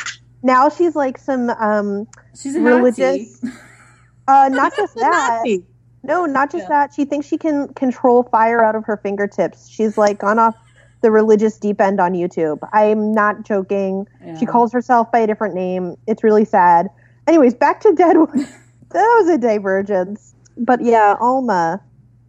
now 0.43 0.71
she's 0.71 0.97
like 0.97 1.19
some 1.19 1.51
um 1.51 2.09
She's 2.37 2.57
a 2.57 2.61
Religious. 2.61 3.41
Nazi. 3.45 3.57
uh 4.27 4.49
not 4.49 4.75
just 4.75 4.97
that. 4.97 5.43
Nazi. 5.45 5.67
No, 6.05 6.27
not 6.27 6.51
just 6.53 6.65
Yeah. 6.65 6.69
that. 6.87 6.95
She 6.95 7.05
thinks 7.05 7.27
she 7.27 7.39
can 7.39 7.69
control 7.75 8.23
fire 8.25 8.63
out 8.63 8.77
of 8.77 8.85
her 8.85 8.97
fingertips. 8.97 9.69
She's 9.69 9.97
like 9.99 10.19
gone 10.19 10.39
off 10.39 10.55
the 11.01 11.11
religious 11.11 11.59
deep 11.59 11.81
end 11.81 12.01
on 12.01 12.13
YouTube. 12.13 12.59
I'm 12.73 13.13
not 13.13 13.43
joking. 13.45 14.07
She 14.39 14.47
calls 14.47 14.73
herself 14.73 15.11
by 15.13 15.19
a 15.21 15.27
different 15.27 15.55
name. 15.55 15.97
It's 16.07 16.25
really 16.25 16.45
sad. 16.45 16.89
Anyways, 17.27 17.55
back 17.55 17.81
to 17.81 17.93
Deadwood. 17.97 18.31
that 18.91 19.17
was 19.21 19.29
a 19.29 19.39
divergence. 19.39 20.35
But 20.57 20.83
yeah, 20.83 21.17
Alma. 21.21 21.83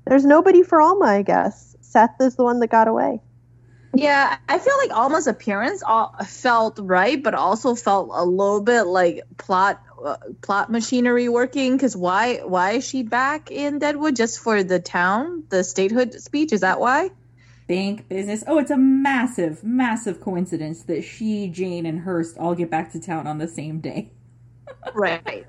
There's 0.07 0.25
nobody 0.25 0.61
for 0.63 0.81
Alma, 0.81 1.05
I 1.05 1.21
guess. 1.21 1.75
Seth 1.81 2.15
is 2.19 2.35
the 2.35 2.43
one 2.43 2.59
that 2.59 2.67
got 2.67 2.87
away. 2.87 3.21
Yeah, 3.95 4.37
I 4.49 4.59
feel 4.59 4.77
like 4.77 4.91
Alma's 4.91 5.27
appearance 5.27 5.81
all, 5.81 6.15
felt 6.25 6.79
right, 6.81 7.21
but 7.21 7.33
also 7.33 7.75
felt 7.75 8.09
a 8.13 8.25
little 8.25 8.61
bit 8.61 8.83
like 8.83 9.21
plot 9.37 9.81
uh, 10.03 10.17
plot 10.41 10.71
machinery 10.71 11.29
working. 11.29 11.77
Because 11.77 11.95
why 11.95 12.37
why 12.39 12.73
is 12.73 12.87
she 12.87 13.03
back 13.03 13.51
in 13.51 13.79
Deadwood 13.79 14.15
just 14.15 14.39
for 14.39 14.63
the 14.63 14.79
town, 14.79 15.43
the 15.49 15.63
statehood 15.63 16.13
speech? 16.15 16.51
Is 16.51 16.61
that 16.61 16.79
why? 16.79 17.09
Bank 17.67 18.07
business. 18.09 18.43
Oh, 18.45 18.59
it's 18.59 18.69
a 18.71 18.77
massive, 18.77 19.63
massive 19.63 20.21
coincidence 20.21 20.83
that 20.83 21.03
she, 21.03 21.47
Jane, 21.47 21.85
and 21.85 22.01
Hearst 22.01 22.37
all 22.37 22.53
get 22.53 22.69
back 22.69 22.91
to 22.91 22.99
town 22.99 23.25
on 23.27 23.37
the 23.37 23.47
same 23.47 23.79
day 23.79 24.11
Right. 24.93 25.45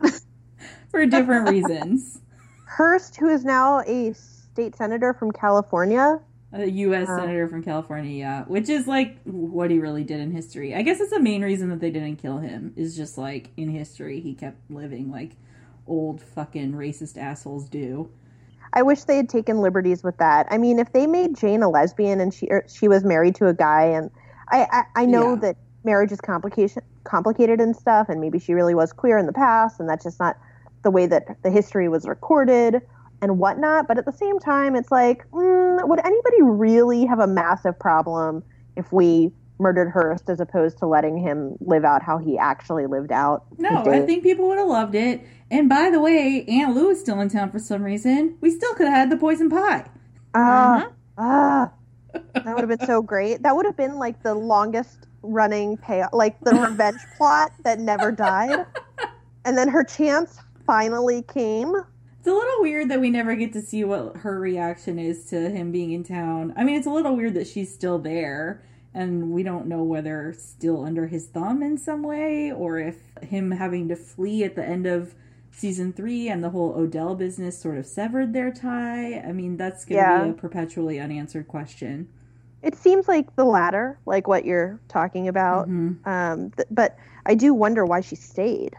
for 0.90 1.04
different 1.04 1.48
reasons. 1.48 2.20
Hearst, 2.66 3.16
who 3.16 3.28
is 3.28 3.44
now 3.44 3.80
a 3.80 4.14
state 4.14 4.76
senator 4.76 5.12
from 5.14 5.32
California. 5.32 6.20
A 6.60 6.66
U.S. 6.70 7.08
Oh. 7.10 7.16
senator 7.18 7.48
from 7.48 7.62
California, 7.62 8.10
yeah, 8.18 8.44
which 8.44 8.68
is 8.68 8.86
like 8.86 9.16
what 9.24 9.70
he 9.70 9.78
really 9.78 10.04
did 10.04 10.20
in 10.20 10.30
history. 10.30 10.74
I 10.74 10.82
guess 10.82 11.00
it's 11.00 11.10
the 11.12 11.20
main 11.20 11.42
reason 11.42 11.68
that 11.70 11.80
they 11.80 11.90
didn't 11.90 12.16
kill 12.16 12.38
him 12.38 12.72
is 12.76 12.96
just 12.96 13.18
like 13.18 13.50
in 13.56 13.68
history 13.70 14.20
he 14.20 14.34
kept 14.34 14.58
living 14.70 15.10
like 15.10 15.32
old 15.86 16.20
fucking 16.20 16.72
racist 16.72 17.16
assholes 17.16 17.68
do. 17.68 18.10
I 18.72 18.82
wish 18.82 19.04
they 19.04 19.16
had 19.16 19.28
taken 19.28 19.58
liberties 19.60 20.02
with 20.02 20.18
that. 20.18 20.46
I 20.50 20.58
mean, 20.58 20.78
if 20.78 20.92
they 20.92 21.06
made 21.06 21.36
Jane 21.36 21.62
a 21.62 21.68
lesbian 21.68 22.20
and 22.20 22.32
she 22.34 22.46
or 22.48 22.64
she 22.68 22.88
was 22.88 23.04
married 23.04 23.34
to 23.36 23.46
a 23.48 23.54
guy, 23.54 23.84
and 23.84 24.10
I 24.50 24.66
I, 24.70 25.02
I 25.02 25.06
know 25.06 25.34
Yeah. 25.34 25.40
that 25.40 25.56
marriage 25.84 26.12
is 26.12 26.20
complication 26.20 26.82
complicated 27.04 27.60
and 27.60 27.74
stuff, 27.76 28.08
and 28.08 28.20
maybe 28.20 28.38
she 28.38 28.52
really 28.52 28.74
was 28.74 28.92
queer 28.92 29.16
in 29.18 29.26
the 29.26 29.32
past, 29.32 29.78
and 29.80 29.88
that's 29.88 30.04
just 30.04 30.18
not 30.18 30.36
the 30.82 30.90
way 30.90 31.06
that 31.06 31.42
the 31.42 31.50
history 31.50 31.88
was 31.88 32.06
recorded 32.06 32.82
and 33.22 33.38
whatnot. 33.38 33.88
But 33.88 33.98
at 33.98 34.04
the 34.04 34.12
same 34.12 34.38
time, 34.38 34.76
it's 34.76 34.90
like, 34.90 35.28
mm, 35.30 35.88
would 35.88 36.00
anybody 36.04 36.42
really 36.42 37.06
have 37.06 37.18
a 37.18 37.26
massive 37.26 37.78
problem 37.78 38.42
if 38.76 38.92
we 38.92 39.32
murdered 39.58 39.90
Hearst 39.90 40.28
as 40.28 40.38
opposed 40.40 40.78
to 40.78 40.86
letting 40.86 41.16
him 41.16 41.56
live 41.60 41.84
out 41.84 42.02
how 42.02 42.18
he 42.18 42.38
actually 42.38 42.86
lived 42.86 43.12
out? 43.12 43.44
No, 43.58 43.70
I 43.70 44.04
think 44.04 44.22
people 44.22 44.48
would 44.48 44.58
have 44.58 44.68
loved 44.68 44.94
it. 44.94 45.26
And 45.50 45.68
by 45.68 45.90
the 45.90 46.00
way, 46.00 46.44
Aunt 46.48 46.74
Lou 46.74 46.90
is 46.90 47.00
still 47.00 47.20
in 47.20 47.28
town 47.28 47.50
for 47.50 47.58
some 47.58 47.82
reason. 47.82 48.36
We 48.40 48.50
still 48.50 48.74
could 48.74 48.86
have 48.86 48.96
had 48.96 49.10
the 49.10 49.16
poison 49.16 49.48
pie. 49.48 49.86
Ah, 50.34 50.90
ah, 51.16 51.72
that 52.12 52.46
would 52.46 52.68
have 52.68 52.78
been 52.78 52.86
so 52.86 53.00
great. 53.00 53.42
That 53.42 53.56
would 53.56 53.64
have 53.64 53.76
been 53.76 53.96
like 53.96 54.22
the 54.22 54.34
longest 54.34 55.06
running 55.22 55.76
payoff, 55.78 56.10
like 56.12 56.38
the 56.40 56.54
revenge 56.54 57.00
plot 57.16 57.52
that 57.64 57.80
never 57.80 58.12
died. 58.12 58.66
And 59.46 59.56
then 59.56 59.68
her 59.68 59.84
chance 59.84 60.40
finally 60.66 61.22
came. 61.22 61.72
It's 62.26 62.32
a 62.32 62.36
little 62.36 62.60
weird 62.62 62.88
that 62.88 63.00
we 63.00 63.08
never 63.08 63.36
get 63.36 63.52
to 63.52 63.62
see 63.62 63.84
what 63.84 64.16
her 64.16 64.40
reaction 64.40 64.98
is 64.98 65.26
to 65.26 65.48
him 65.48 65.70
being 65.70 65.92
in 65.92 66.02
town. 66.02 66.52
I 66.56 66.64
mean, 66.64 66.74
it's 66.74 66.88
a 66.88 66.90
little 66.90 67.14
weird 67.16 67.34
that 67.34 67.46
she's 67.46 67.72
still 67.72 68.00
there 68.00 68.64
and 68.92 69.30
we 69.30 69.44
don't 69.44 69.68
know 69.68 69.84
whether 69.84 70.34
still 70.36 70.84
under 70.84 71.06
his 71.06 71.28
thumb 71.28 71.62
in 71.62 71.78
some 71.78 72.02
way 72.02 72.50
or 72.50 72.80
if 72.80 72.96
him 73.22 73.52
having 73.52 73.86
to 73.90 73.94
flee 73.94 74.42
at 74.42 74.56
the 74.56 74.64
end 74.64 74.86
of 74.86 75.14
season 75.52 75.92
three 75.92 76.26
and 76.28 76.42
the 76.42 76.50
whole 76.50 76.74
Odell 76.76 77.14
business 77.14 77.60
sort 77.60 77.78
of 77.78 77.86
severed 77.86 78.32
their 78.32 78.50
tie. 78.50 79.20
I 79.20 79.30
mean, 79.30 79.56
that's 79.56 79.84
going 79.84 80.02
to 80.02 80.08
Yeah. 80.10 80.24
be 80.24 80.30
a 80.30 80.32
perpetually 80.32 80.98
unanswered 80.98 81.46
question. 81.46 82.08
It 82.60 82.74
seems 82.74 83.06
like 83.06 83.36
the 83.36 83.44
latter, 83.44 84.00
like 84.04 84.26
what 84.26 84.44
you're 84.44 84.80
talking 84.88 85.28
about. 85.28 85.68
Mhm. 85.68 86.04
Um, 86.04 86.50
th- 86.50 86.66
but 86.72 86.96
I 87.24 87.36
do 87.36 87.54
wonder 87.54 87.84
why 87.84 88.00
she 88.00 88.16
stayed. 88.16 88.74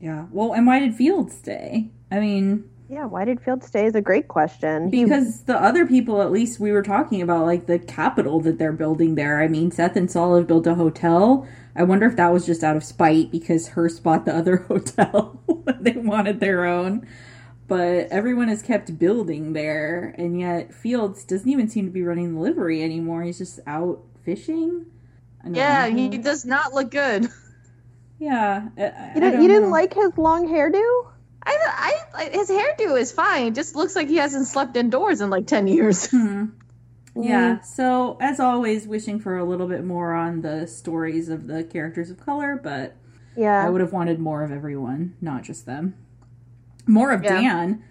Yeah. 0.00 0.28
Well, 0.32 0.54
and 0.54 0.66
why 0.66 0.78
did 0.78 0.94
Field 0.94 1.30
stay? 1.30 1.90
I 2.10 2.20
mean, 2.20 2.64
Yeah, 2.88 3.06
why 3.06 3.24
did 3.24 3.40
Field 3.40 3.64
stay 3.64 3.86
is 3.86 3.94
a 3.96 4.00
great 4.00 4.28
question. 4.28 4.90
Because 4.90 5.42
the 5.42 5.60
other 5.60 5.86
people, 5.86 6.22
at 6.22 6.30
least 6.30 6.60
we 6.60 6.70
were 6.70 6.82
talking 6.84 7.20
about, 7.20 7.44
like 7.44 7.66
the 7.66 7.80
capital 7.80 8.40
that 8.40 8.58
they're 8.58 8.72
building 8.72 9.16
there. 9.16 9.40
I 9.42 9.48
mean, 9.48 9.72
Seth 9.72 9.96
and 9.96 10.08
Sol 10.10 10.36
have 10.36 10.46
built 10.46 10.66
a 10.68 10.74
hotel. 10.76 11.46
I 11.74 11.82
wonder 11.82 12.06
if 12.06 12.14
that 12.16 12.32
was 12.32 12.46
just 12.46 12.62
out 12.62 12.76
of 12.76 12.84
spite 12.84 13.32
because 13.32 13.68
Hearst 13.68 14.02
bought 14.04 14.24
the 14.24 14.34
other 14.36 14.56
hotel. 14.68 15.40
they 15.80 15.92
wanted 15.92 16.38
their 16.40 16.64
own. 16.64 17.06
But 17.68 18.06
everyone 18.12 18.46
has 18.46 18.62
kept 18.62 18.96
building 18.96 19.52
there, 19.52 20.14
and 20.16 20.38
yet 20.38 20.72
Fields 20.72 21.24
doesn't 21.24 21.50
even 21.50 21.68
seem 21.68 21.86
to 21.86 21.90
be 21.90 22.04
running 22.04 22.34
the 22.34 22.40
livery 22.40 22.80
anymore. 22.84 23.24
He's 23.24 23.38
just 23.38 23.58
out 23.66 24.00
fishing. 24.24 24.86
Yeah, 25.44 25.88
he 25.88 26.08
does 26.18 26.44
not 26.44 26.72
look 26.72 26.90
good. 26.90 27.26
Yeah. 28.18 28.68
I- 28.78 28.82
I- 28.82 28.86
you, 28.86 28.88
I 28.88 29.14
didn't, 29.14 29.32
don't 29.32 29.42
you 29.42 29.48
didn't 29.48 29.62
know. 29.64 29.68
like 29.70 29.92
his 29.92 30.16
long 30.16 30.48
hairdo? 30.48 31.08
I, 31.46 31.56
I, 32.14 32.22
I, 32.24 32.28
his 32.30 32.50
hairdo 32.50 33.00
is 33.00 33.12
fine. 33.12 33.54
Just 33.54 33.76
looks 33.76 33.94
like 33.94 34.08
he 34.08 34.16
hasn't 34.16 34.46
slept 34.46 34.76
indoors 34.76 35.20
in 35.20 35.30
like 35.30 35.46
ten 35.46 35.66
years. 35.66 36.08
Hmm. 37.16 37.24
Yeah. 37.24 37.62
So 37.62 38.18
as 38.20 38.40
always, 38.40 38.86
wishing 38.86 39.20
for 39.20 39.38
a 39.38 39.44
little 39.44 39.66
bit 39.66 39.84
more 39.84 40.12
on 40.12 40.42
the 40.42 40.66
stories 40.66 41.30
of 41.30 41.46
the 41.46 41.64
characters 41.64 42.10
of 42.10 42.20
color, 42.20 42.60
but 42.62 42.94
yeah, 43.34 43.66
I 43.66 43.70
would 43.70 43.80
have 43.80 43.92
wanted 43.92 44.18
more 44.18 44.42
of 44.42 44.52
everyone, 44.52 45.14
not 45.22 45.42
just 45.42 45.64
them. 45.64 45.94
More 46.86 47.12
of 47.12 47.22
Yeah. 47.22 47.40
Dan. 47.40 47.82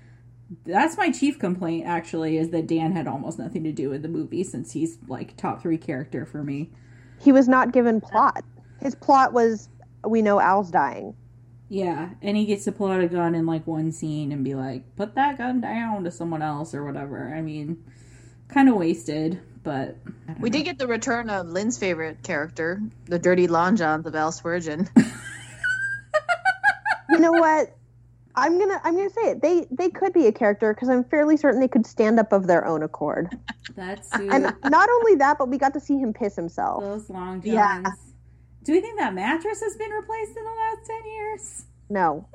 That's 0.63 0.95
my 0.95 1.09
chief 1.09 1.39
complaint, 1.39 1.87
actually, 1.87 2.37
is 2.37 2.51
that 2.51 2.67
Dan 2.67 2.91
had 2.91 3.07
almost 3.07 3.39
nothing 3.39 3.63
to 3.63 3.71
do 3.71 3.89
with 3.89 4.03
the 4.03 4.07
movie 4.07 4.43
since 4.43 4.73
he's 4.73 4.99
like 5.07 5.35
top 5.37 5.59
three 5.59 5.79
character 5.79 6.27
for 6.27 6.43
me. 6.43 6.69
He 7.19 7.31
was 7.31 7.47
not 7.47 7.71
given 7.71 7.99
plot. 8.01 8.43
His 8.79 8.93
plot 8.93 9.33
was 9.33 9.69
we 10.07 10.21
know 10.21 10.39
Al's 10.39 10.69
dying. 10.69 11.15
Yeah, 11.67 12.09
and 12.21 12.37
he 12.37 12.45
gets 12.45 12.65
to 12.65 12.71
pull 12.71 12.91
out 12.91 13.01
a 13.01 13.07
gun 13.07 13.33
in 13.35 13.45
like 13.45 13.65
one 13.65 13.91
scene 13.91 14.31
and 14.31 14.43
be 14.43 14.53
like, 14.55 14.95
"Put 14.95 15.15
that 15.15 15.37
gun 15.37 15.61
down" 15.61 16.03
to 16.03 16.11
someone 16.11 16.41
else 16.43 16.75
or 16.75 16.85
whatever. 16.85 17.33
I 17.35 17.41
mean, 17.41 17.83
kind 18.49 18.69
of 18.69 18.75
wasted, 18.75 19.39
but 19.63 19.97
We 20.39 20.49
know. 20.49 20.53
did 20.57 20.65
get 20.65 20.77
the 20.77 20.85
return 20.87 21.29
of 21.29 21.47
Lynn's 21.47 21.77
favorite 21.79 22.21
character, 22.21 22.81
the 23.05 23.17
dirty 23.17 23.47
Lon 23.47 23.77
Johns 23.77 24.05
of 24.05 24.15
Al 24.15 24.31
Swearengen. 24.31 24.89
You 27.09 27.19
know 27.19 27.31
what? 27.31 27.75
I'm 28.35 28.59
gonna 28.59 28.81
I'm 28.83 28.95
gonna 28.95 29.09
say 29.11 29.29
it. 29.31 29.41
They 29.41 29.67
they 29.71 29.89
could 29.89 30.11
be 30.11 30.27
a 30.27 30.31
character 30.31 30.73
because 30.73 30.89
I'm 30.89 31.03
fairly 31.05 31.37
certain 31.37 31.61
they 31.61 31.67
could 31.67 31.85
stand 31.85 32.19
up 32.19 32.33
of 32.33 32.47
their 32.47 32.65
own 32.65 32.83
accord. 32.83 33.29
That's 33.75 34.11
And 34.11 34.53
not 34.65 34.89
only 34.89 35.15
that, 35.15 35.37
but 35.37 35.47
we 35.47 35.57
got 35.57 35.73
to 35.75 35.79
see 35.79 35.97
him 35.97 36.13
piss 36.13 36.35
himself. 36.35 36.83
those 36.83 37.09
long 37.09 37.41
johns. 37.41 37.45
Yeah. 37.45 37.83
Do 38.65 38.73
we 38.73 38.81
think 38.81 38.97
that 38.99 39.13
mattress 39.13 39.61
has 39.61 39.77
been 39.77 39.91
replaced 39.91 40.35
in 40.35 40.43
the 40.43 40.49
last 40.49 40.85
ten 40.85 41.05
years? 41.11 41.65
No, 41.89 42.27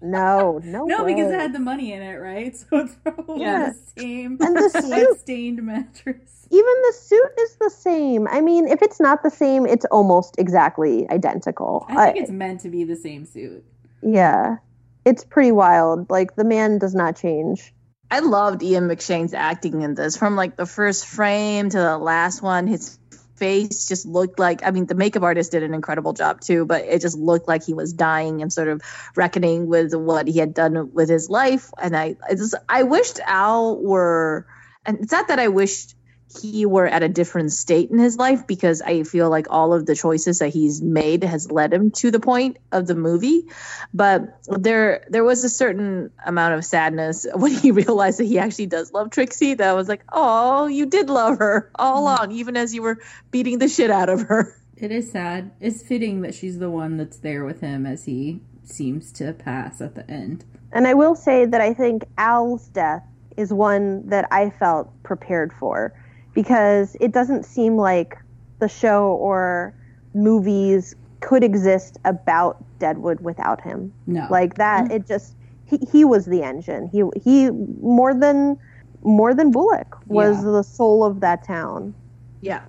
no, 0.00 0.60
no. 0.64 0.84
No, 0.86 1.04
because 1.04 1.30
it 1.30 1.38
had 1.38 1.52
the 1.52 1.58
money 1.60 1.92
in 1.92 2.02
it, 2.02 2.14
right? 2.16 2.56
So 2.70 2.78
it's 2.78 2.94
probably 3.04 3.42
Yeah. 3.42 3.70
the 3.70 4.00
same 4.00 4.38
And 4.40 4.56
the 4.56 4.68
suit. 4.82 5.20
stained 5.20 5.62
mattress. 5.62 6.46
even 6.50 6.74
the 6.88 6.94
suit 6.98 7.30
is 7.40 7.56
the 7.60 7.70
same. 7.70 8.26
I 8.28 8.40
mean, 8.40 8.66
if 8.68 8.82
it's 8.82 9.00
not 9.00 9.22
the 9.22 9.30
same, 9.30 9.66
it's 9.66 9.84
almost 9.86 10.36
exactly 10.38 11.08
identical. 11.10 11.84
I 11.88 12.06
think 12.06 12.16
I- 12.16 12.20
it's 12.22 12.30
meant 12.30 12.60
to 12.60 12.68
be 12.70 12.84
the 12.84 12.96
same 12.96 13.24
suit. 13.26 13.64
yeah, 14.02 14.56
it's 15.04 15.22
pretty 15.24 15.52
wild. 15.52 16.08
Like 16.10 16.34
the 16.34 16.44
man 16.44 16.78
does 16.78 16.94
not 16.94 17.16
change. 17.16 17.74
I 18.10 18.20
loved 18.20 18.62
Ian 18.62 18.86
McShane's 18.88 19.34
acting 19.34 19.82
in 19.82 19.94
this. 19.94 20.16
From 20.16 20.36
like 20.36 20.56
the 20.56 20.66
first 20.66 21.06
frame 21.06 21.68
to 21.70 21.76
the 21.78 21.98
last 21.98 22.42
one, 22.42 22.66
his 22.66 22.98
face 23.44 23.86
just 23.86 24.06
looked 24.06 24.38
like 24.38 24.64
I 24.64 24.70
mean 24.70 24.86
the 24.86 24.94
makeup 24.94 25.22
artist 25.22 25.52
did 25.52 25.62
an 25.62 25.74
incredible 25.74 26.12
job 26.12 26.40
too, 26.40 26.64
but 26.64 26.84
it 26.84 27.00
just 27.00 27.18
looked 27.18 27.46
like 27.46 27.64
he 27.64 27.74
was 27.74 27.92
dying 27.92 28.40
and 28.42 28.52
sort 28.52 28.68
of 28.68 28.80
reckoning 29.16 29.66
with 29.66 29.94
what 29.94 30.26
he 30.26 30.38
had 30.38 30.54
done 30.54 30.92
with 30.92 31.08
his 31.08 31.28
life. 31.28 31.70
And 31.80 31.96
I 31.96 32.16
I 32.28 32.34
just 32.34 32.54
I 32.68 32.82
wished 32.84 33.20
Al 33.26 33.76
were 33.76 34.46
and 34.86 34.98
it's 35.00 35.12
not 35.12 35.28
that 35.28 35.38
I 35.38 35.48
wished 35.48 35.94
he 36.42 36.66
were 36.66 36.86
at 36.86 37.02
a 37.02 37.08
different 37.08 37.52
state 37.52 37.90
in 37.90 37.98
his 37.98 38.16
life 38.16 38.46
because 38.46 38.82
I 38.82 39.04
feel 39.04 39.30
like 39.30 39.46
all 39.50 39.72
of 39.72 39.86
the 39.86 39.94
choices 39.94 40.40
that 40.40 40.48
he's 40.48 40.82
made 40.82 41.22
has 41.22 41.50
led 41.50 41.72
him 41.72 41.90
to 41.92 42.10
the 42.10 42.20
point 42.20 42.58
of 42.72 42.86
the 42.86 42.94
movie. 42.94 43.46
But 43.92 44.38
there 44.46 45.04
there 45.08 45.24
was 45.24 45.44
a 45.44 45.48
certain 45.48 46.10
amount 46.24 46.54
of 46.54 46.64
sadness 46.64 47.26
when 47.34 47.52
he 47.52 47.70
realized 47.70 48.18
that 48.18 48.24
he 48.24 48.38
actually 48.38 48.66
does 48.66 48.92
love 48.92 49.10
Trixie. 49.10 49.54
That 49.54 49.68
I 49.68 49.74
was 49.74 49.88
like, 49.88 50.02
oh, 50.12 50.66
you 50.66 50.86
did 50.86 51.08
love 51.08 51.38
her 51.38 51.70
all 51.74 51.96
mm-hmm. 51.96 52.22
along, 52.24 52.32
even 52.32 52.56
as 52.56 52.74
you 52.74 52.82
were 52.82 52.98
beating 53.30 53.58
the 53.58 53.68
shit 53.68 53.90
out 53.90 54.08
of 54.08 54.22
her. 54.22 54.56
It 54.76 54.90
is 54.90 55.12
sad. 55.12 55.52
It's 55.60 55.82
fitting 55.82 56.22
that 56.22 56.34
she's 56.34 56.58
the 56.58 56.70
one 56.70 56.96
that's 56.96 57.18
there 57.18 57.44
with 57.44 57.60
him 57.60 57.86
as 57.86 58.06
he 58.06 58.40
seems 58.64 59.12
to 59.12 59.32
pass 59.32 59.80
at 59.80 59.94
the 59.94 60.10
end. 60.10 60.44
And 60.72 60.88
I 60.88 60.94
will 60.94 61.14
say 61.14 61.44
that 61.44 61.60
I 61.60 61.74
think 61.74 62.04
Al's 62.18 62.66
death 62.68 63.04
is 63.36 63.52
one 63.52 64.08
that 64.08 64.26
I 64.32 64.50
felt 64.50 64.90
prepared 65.04 65.52
for 65.52 65.92
because 66.34 66.96
it 67.00 67.12
doesn't 67.12 67.44
seem 67.44 67.76
like 67.76 68.16
the 68.58 68.68
show 68.68 69.12
or 69.12 69.74
movies 70.14 70.94
could 71.20 71.42
exist 71.42 71.98
about 72.04 72.62
Deadwood 72.78 73.20
without 73.20 73.60
him. 73.62 73.92
No. 74.06 74.26
Like 74.30 74.54
that, 74.56 74.84
mm-hmm. 74.84 74.96
it 74.96 75.06
just 75.06 75.34
he, 75.66 75.78
he 75.90 76.04
was 76.04 76.26
the 76.26 76.42
engine. 76.42 76.86
He 76.88 77.02
he 77.22 77.50
more 77.50 78.14
than 78.14 78.58
more 79.02 79.34
than 79.34 79.50
Bullock 79.50 79.98
was 80.06 80.36
Yeah. 80.44 80.50
the 80.50 80.62
soul 80.62 81.04
of 81.04 81.20
that 81.20 81.44
town. 81.44 81.94
Yeah. 82.40 82.60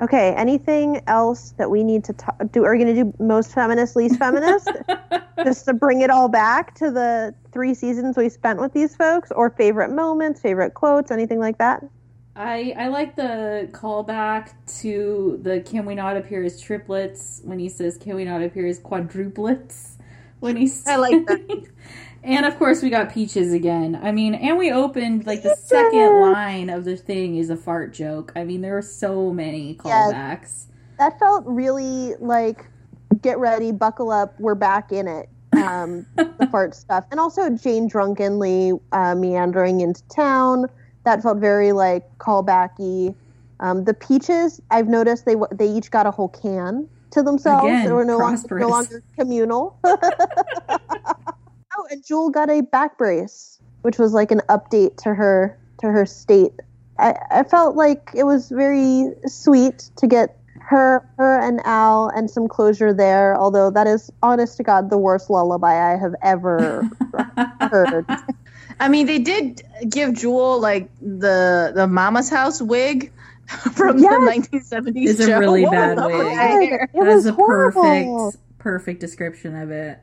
Okay, 0.00 0.32
anything 0.36 1.02
else 1.08 1.54
that 1.56 1.70
we 1.70 1.82
need 1.82 2.04
to 2.04 2.12
talk, 2.12 2.36
do? 2.52 2.64
Are 2.64 2.72
we 2.72 2.84
going 2.84 2.94
to 2.94 3.04
do 3.04 3.14
most 3.18 3.52
feminist, 3.52 3.96
least 3.96 4.16
feminist? 4.16 4.70
Just 5.44 5.64
to 5.64 5.74
bring 5.74 6.02
it 6.02 6.10
all 6.10 6.28
back 6.28 6.74
to 6.76 6.90
the 6.90 7.34
three 7.52 7.74
seasons 7.74 8.16
we 8.16 8.28
spent 8.28 8.60
with 8.60 8.72
these 8.72 8.94
folks, 8.94 9.32
or 9.32 9.50
favorite 9.50 9.90
moments, 9.90 10.40
favorite 10.40 10.74
quotes, 10.74 11.10
anything 11.10 11.40
like 11.40 11.58
that? 11.58 11.82
I 12.38 12.72
I 12.78 12.86
like 12.86 13.16
the 13.16 13.68
callback 13.72 14.50
to 14.80 15.40
the 15.42 15.60
"Can 15.60 15.84
we 15.84 15.96
not 15.96 16.16
appear 16.16 16.44
as 16.44 16.60
triplets?" 16.60 17.40
when 17.44 17.58
he 17.58 17.68
says 17.68 17.98
"Can 17.98 18.14
we 18.14 18.24
not 18.24 18.42
appear 18.42 18.66
as 18.66 18.78
quadruplets?" 18.78 19.96
When 20.38 20.54
he's 20.54 20.86
I 20.86 20.96
like 20.96 21.26
that. 21.26 21.64
and 22.22 22.46
of 22.46 22.56
course 22.56 22.80
we 22.80 22.90
got 22.90 23.12
peaches 23.12 23.52
again. 23.52 23.98
I 24.00 24.12
mean, 24.12 24.34
and 24.34 24.56
we 24.56 24.70
opened 24.70 25.26
like 25.26 25.42
the 25.42 25.56
second 25.56 26.20
line 26.20 26.70
of 26.70 26.84
the 26.84 26.96
thing 26.96 27.36
is 27.36 27.50
a 27.50 27.56
fart 27.56 27.92
joke. 27.92 28.32
I 28.36 28.44
mean, 28.44 28.60
there 28.60 28.78
are 28.78 28.82
so 28.82 29.32
many 29.32 29.74
callbacks. 29.74 30.66
That 31.00 31.18
felt 31.18 31.44
really 31.44 32.14
like, 32.20 32.66
get 33.20 33.38
ready, 33.38 33.72
buckle 33.72 34.12
up, 34.12 34.38
we're 34.38 34.54
back 34.54 34.92
in 34.92 35.08
it. 35.08 35.28
Um, 35.56 36.06
the 36.16 36.48
fart 36.52 36.76
stuff, 36.76 37.04
and 37.10 37.18
also 37.18 37.50
Jane 37.50 37.88
drunkenly 37.88 38.74
uh, 38.92 39.16
meandering 39.16 39.80
into 39.80 40.04
town. 40.04 40.66
That 41.04 41.22
felt 41.22 41.38
very 41.38 41.72
like 41.72 42.04
callbacky. 42.18 43.14
Um, 43.60 43.84
the 43.84 43.94
peaches, 43.94 44.60
I've 44.70 44.88
noticed 44.88 45.24
they 45.26 45.36
they 45.52 45.68
each 45.68 45.90
got 45.90 46.06
a 46.06 46.10
whole 46.10 46.28
can 46.28 46.88
to 47.12 47.22
themselves. 47.22 47.64
Again, 47.64 47.86
they 47.86 47.92
were 47.92 48.04
no 48.04 48.18
longer, 48.18 48.58
no 48.58 48.68
longer 48.68 49.02
communal. 49.18 49.78
oh, 49.84 49.98
and 51.90 52.04
Jewel 52.06 52.30
got 52.30 52.50
a 52.50 52.60
back 52.60 52.98
brace, 52.98 53.60
which 53.82 53.98
was 53.98 54.12
like 54.12 54.30
an 54.30 54.42
update 54.48 54.96
to 54.98 55.14
her 55.14 55.58
to 55.80 55.88
her 55.88 56.06
state. 56.06 56.52
I, 56.98 57.14
I 57.30 57.42
felt 57.44 57.76
like 57.76 58.10
it 58.14 58.24
was 58.24 58.48
very 58.48 59.12
sweet 59.26 59.90
to 59.96 60.06
get 60.06 60.38
her 60.60 61.08
her 61.16 61.40
and 61.40 61.60
Al 61.64 62.08
and 62.08 62.30
some 62.30 62.48
closure 62.48 62.92
there. 62.92 63.36
Although 63.36 63.70
that 63.70 63.86
is 63.86 64.10
honest 64.22 64.56
to 64.58 64.62
God 64.62 64.90
the 64.90 64.98
worst 64.98 65.30
lullaby 65.30 65.92
I 65.92 65.96
have 65.96 66.14
ever 66.22 66.88
heard. 67.60 68.06
I 68.80 68.88
mean, 68.88 69.06
they 69.06 69.18
did 69.18 69.62
give 69.88 70.14
Jewel 70.14 70.60
like 70.60 70.88
the 71.00 71.72
the 71.74 71.86
Mama's 71.86 72.30
House 72.30 72.62
wig 72.62 73.12
from 73.48 73.98
Yes. 73.98 74.48
the 74.50 74.58
1970s. 74.58 75.08
It's 75.08 75.20
a 75.20 75.38
really 75.38 75.62
What 75.64 75.72
bad 75.72 75.96
was 75.96 76.04
up 76.04 76.10
with 76.12 76.26
wig. 76.26 76.36
that? 76.36 76.88
It 76.94 76.98
was 77.06 77.26
a 77.26 77.32
horrible. 77.32 77.82
perfect, 77.82 78.58
perfect 78.58 79.00
description 79.00 79.56
of 79.56 79.70
it. 79.70 79.98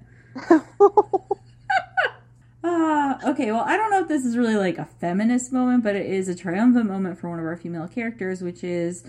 Ah, 2.64 3.20
okay. 3.30 3.52
Well, 3.52 3.64
I 3.66 3.78
don't 3.78 3.92
know 3.92 4.02
if 4.02 4.08
this 4.08 4.26
is 4.26 4.38
really 4.38 4.56
like 4.56 4.78
a 4.78 4.86
feminist 4.86 5.52
moment, 5.54 5.84
but 5.84 5.96
it 5.96 6.06
is 6.08 6.28
a 6.28 6.36
triumphant 6.36 6.88
moment 6.88 7.20
for 7.20 7.30
one 7.30 7.40
of 7.40 7.46
our 7.46 7.56
female 7.58 7.88
characters, 7.88 8.42
which 8.42 8.64
is 8.64 9.04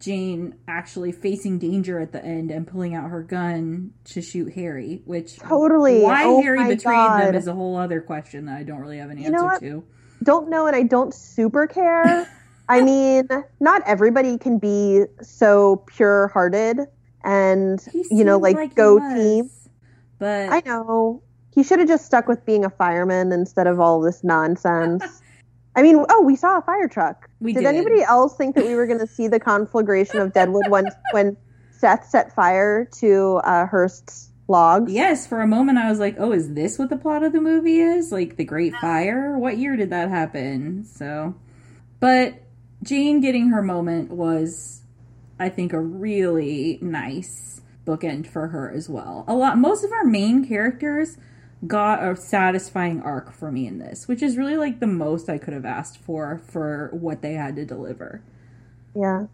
Jane 0.00 0.54
actually 0.68 1.12
facing 1.12 1.58
danger 1.58 1.98
at 1.98 2.12
the 2.12 2.24
end 2.24 2.50
and 2.50 2.66
pulling 2.66 2.94
out 2.94 3.10
her 3.10 3.22
gun 3.22 3.92
to 4.04 4.22
shoot 4.22 4.52
Harry. 4.54 5.02
Which 5.04 5.36
Totally. 5.36 6.02
why 6.02 6.24
Oh 6.24 6.40
Harry 6.40 6.62
betrayed 6.62 6.80
God. 6.82 7.20
them 7.22 7.34
is 7.34 7.48
a 7.48 7.54
whole 7.54 7.76
other 7.76 8.00
question 8.00 8.46
that 8.46 8.58
I 8.58 8.62
don't 8.62 8.80
really 8.80 8.98
have 8.98 9.10
an 9.10 9.18
You 9.18 9.30
know 9.30 9.50
answer 9.50 9.66
to. 9.66 9.84
don't 10.22 10.48
know 10.48 10.66
and 10.66 10.76
I 10.76 10.84
don't 10.84 11.12
super 11.12 11.66
care. 11.66 12.28
I 12.68 12.82
mean, 12.82 13.28
not 13.60 13.82
everybody 13.86 14.36
can 14.36 14.58
be 14.58 15.04
so 15.22 15.84
pure 15.86 16.28
hearted 16.28 16.80
and 17.24 17.80
you 18.10 18.24
know, 18.24 18.42
seemed 18.42 18.56
like, 18.56 18.74
go 18.74 18.96
was, 18.96 19.14
team. 19.14 19.50
But 20.18 20.50
I 20.50 20.62
know. 20.64 21.22
He 21.54 21.62
should 21.64 21.78
have 21.80 21.88
just 21.88 22.04
stuck 22.04 22.28
with 22.28 22.44
being 22.44 22.64
a 22.64 22.70
fireman 22.70 23.32
instead 23.32 23.66
of 23.66 23.80
all 23.80 24.00
this 24.00 24.22
nonsense. 24.22 25.02
I 25.76 25.82
mean, 25.82 26.04
oh, 26.08 26.22
we 26.22 26.36
saw 26.36 26.58
a 26.58 26.62
fire 26.62 26.88
truck. 26.88 27.27
We 27.40 27.52
did, 27.52 27.60
did. 27.60 27.66
anybody 27.66 28.02
else 28.02 28.36
think 28.36 28.54
that 28.56 28.64
we 28.64 28.74
were 28.74 28.86
going 28.86 28.98
to 28.98 29.06
see 29.06 29.28
the 29.28 29.40
conflagration 29.40 30.20
of 30.20 30.32
Deadwood 30.32 30.68
when 30.68 30.86
when 31.12 31.36
Seth 31.70 32.08
set 32.08 32.34
fire 32.34 32.88
to 32.98 33.40
uh, 33.44 33.66
Hearst's 33.66 34.30
logs? 34.48 34.92
Yes, 34.92 35.26
for 35.26 35.40
a 35.40 35.46
moment 35.46 35.78
I 35.78 35.88
was 35.88 35.98
like, 35.98 36.16
"Oh, 36.18 36.32
is 36.32 36.54
this 36.54 36.78
what 36.78 36.90
the 36.90 36.96
plot 36.96 37.22
of 37.22 37.32
the 37.32 37.40
movie 37.40 37.80
is? 37.80 38.10
Like 38.10 38.36
the 38.36 38.44
Great 38.44 38.74
Fire? 38.76 39.38
What 39.38 39.58
year 39.58 39.76
did 39.76 39.90
that 39.90 40.08
happen?" 40.08 40.84
So, 40.84 41.34
but 42.00 42.34
Jane 42.82 43.20
getting 43.20 43.48
her 43.48 43.62
moment 43.62 44.10
was, 44.10 44.82
I 45.38 45.48
think, 45.48 45.72
a 45.72 45.80
really 45.80 46.78
nice 46.80 47.60
bookend 47.86 48.26
for 48.26 48.48
her 48.48 48.70
as 48.70 48.88
well. 48.88 49.24
A 49.26 49.34
lot, 49.34 49.58
most 49.58 49.84
of 49.84 49.92
our 49.92 50.04
main 50.04 50.46
characters 50.46 51.16
got 51.66 52.02
a 52.02 52.16
satisfying 52.16 53.02
arc 53.02 53.32
for 53.32 53.50
me 53.50 53.66
in 53.66 53.78
this, 53.78 54.06
which 54.06 54.22
is 54.22 54.36
really 54.36 54.56
like 54.56 54.80
the 54.80 54.86
most 54.86 55.28
I 55.28 55.38
could 55.38 55.54
have 55.54 55.64
asked 55.64 55.98
for 55.98 56.40
for 56.46 56.90
what 56.92 57.22
they 57.22 57.34
had 57.34 57.56
to 57.56 57.64
deliver. 57.64 58.22
Yeah. 58.94 59.26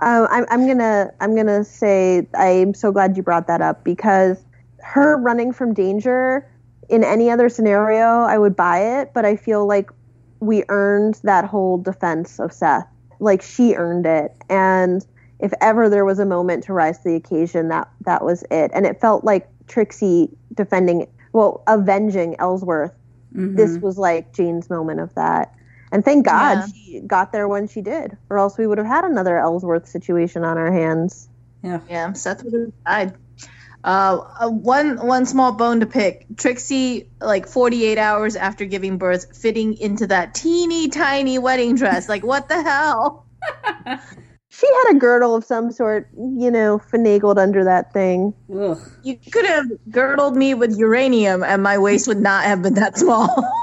Um, 0.00 0.28
I'm, 0.30 0.46
I'm 0.48 0.66
gonna 0.66 1.12
I'm 1.20 1.34
gonna 1.34 1.64
say 1.64 2.26
I'm 2.34 2.72
so 2.74 2.92
glad 2.92 3.16
you 3.16 3.22
brought 3.22 3.46
that 3.48 3.60
up 3.60 3.84
because 3.84 4.44
her 4.80 5.16
running 5.16 5.52
from 5.52 5.74
danger 5.74 6.48
in 6.88 7.04
any 7.04 7.30
other 7.30 7.48
scenario 7.48 8.22
I 8.22 8.38
would 8.38 8.56
buy 8.56 9.00
it, 9.00 9.12
but 9.12 9.24
I 9.24 9.36
feel 9.36 9.66
like 9.66 9.90
we 10.40 10.62
earned 10.68 11.20
that 11.24 11.44
whole 11.44 11.78
defense 11.78 12.38
of 12.38 12.52
Seth. 12.52 12.86
Like 13.18 13.42
she 13.42 13.74
earned 13.74 14.06
it, 14.06 14.32
and 14.48 15.04
if 15.40 15.52
ever 15.60 15.88
there 15.88 16.04
was 16.04 16.18
a 16.18 16.26
moment 16.26 16.64
to 16.64 16.72
rise 16.72 16.98
to 16.98 17.04
the 17.04 17.14
occasion, 17.16 17.68
that 17.68 17.88
that 18.06 18.24
was 18.24 18.44
it. 18.50 18.70
And 18.72 18.86
it 18.86 19.00
felt 19.00 19.24
like 19.24 19.48
Trixie 19.66 20.30
defending, 20.54 21.06
well, 21.32 21.62
avenging 21.66 22.36
Ellsworth. 22.38 22.92
Mhm. 23.34 23.56
This 23.56 23.78
was 23.78 23.98
like 23.98 24.32
Jane's 24.32 24.70
moment 24.70 25.00
of 25.00 25.14
that. 25.14 25.52
And 25.92 26.04
thank 26.04 26.26
God 26.26 26.58
Yeah. 26.58 26.66
she 26.66 27.00
got 27.06 27.32
there 27.32 27.48
when 27.48 27.66
she 27.68 27.80
did, 27.82 28.16
or 28.30 28.38
else 28.38 28.58
we 28.58 28.66
would 28.66 28.78
have 28.78 28.86
had 28.86 29.04
another 29.04 29.38
Ellsworth 29.38 29.88
situation 29.88 30.44
on 30.44 30.58
our 30.58 30.70
hands. 30.72 31.28
yeah. 31.62 31.80
Yeah, 31.88 32.12
Seth 32.12 32.44
would 32.44 32.52
have 32.52 32.72
died. 32.86 33.14
Uh, 33.84 34.20
uh, 34.40 34.48
one 34.50 35.06
one 35.06 35.24
small 35.24 35.52
bone 35.52 35.80
to 35.80 35.86
pick. 35.86 36.26
Trixie, 36.36 37.10
like 37.20 37.46
48 37.46 37.96
hours 37.96 38.34
after 38.36 38.64
giving 38.64 38.98
birth, 38.98 39.36
fitting 39.36 39.74
into 39.74 40.08
that 40.08 40.34
teeny 40.34 40.88
tiny 40.88 41.38
wedding 41.38 41.74
dress. 41.76 42.08
Like, 42.08 42.24
what 42.24 42.48
the 42.48 42.60
hell? 42.62 43.26
She 44.58 44.66
had 44.66 44.96
a 44.96 44.98
girdle 44.98 45.36
of 45.36 45.44
some 45.44 45.70
sort, 45.70 46.08
you 46.16 46.50
know, 46.50 46.80
finagled 46.92 47.38
under 47.38 47.62
that 47.64 47.92
thing. 47.92 48.34
Ugh. 48.52 48.76
You 49.04 49.16
could 49.30 49.46
have 49.46 49.66
girdled 49.90 50.34
me 50.34 50.54
with 50.54 50.76
uranium, 50.76 51.44
and 51.44 51.62
my 51.62 51.78
waist 51.78 52.08
would 52.08 52.18
not 52.20 52.42
have 52.44 52.62
been 52.62 52.74
that 52.74 52.98
small. 52.98 53.28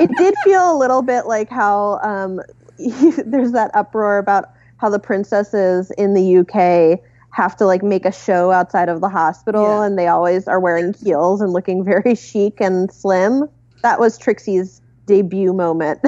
It 0.00 0.10
did 0.18 0.34
feel 0.42 0.72
a 0.72 0.76
little 0.76 1.02
bit 1.02 1.26
like 1.26 1.48
how 1.48 2.00
um, 2.02 2.40
there's 3.24 3.52
that 3.52 3.70
uproar 3.74 4.18
about 4.18 4.46
how 4.78 4.88
the 4.90 4.98
princesses 4.98 5.92
in 5.92 6.14
the 6.14 6.38
UK 6.38 6.98
have 7.30 7.54
to 7.58 7.64
like 7.64 7.84
make 7.84 8.04
a 8.04 8.10
show 8.10 8.50
outside 8.50 8.88
of 8.88 9.00
the 9.00 9.08
hospital, 9.08 9.62
Yeah. 9.62 9.84
and 9.84 9.96
they 9.96 10.08
always 10.08 10.48
are 10.48 10.58
wearing 10.58 10.94
heels 10.94 11.40
and 11.40 11.52
looking 11.52 11.84
very 11.84 12.14
chic 12.16 12.60
and 12.60 12.90
slim. 12.92 13.48
That 13.82 14.00
was 14.00 14.18
Trixie's 14.18 14.80
debut 15.06 15.52
moment. 15.52 16.00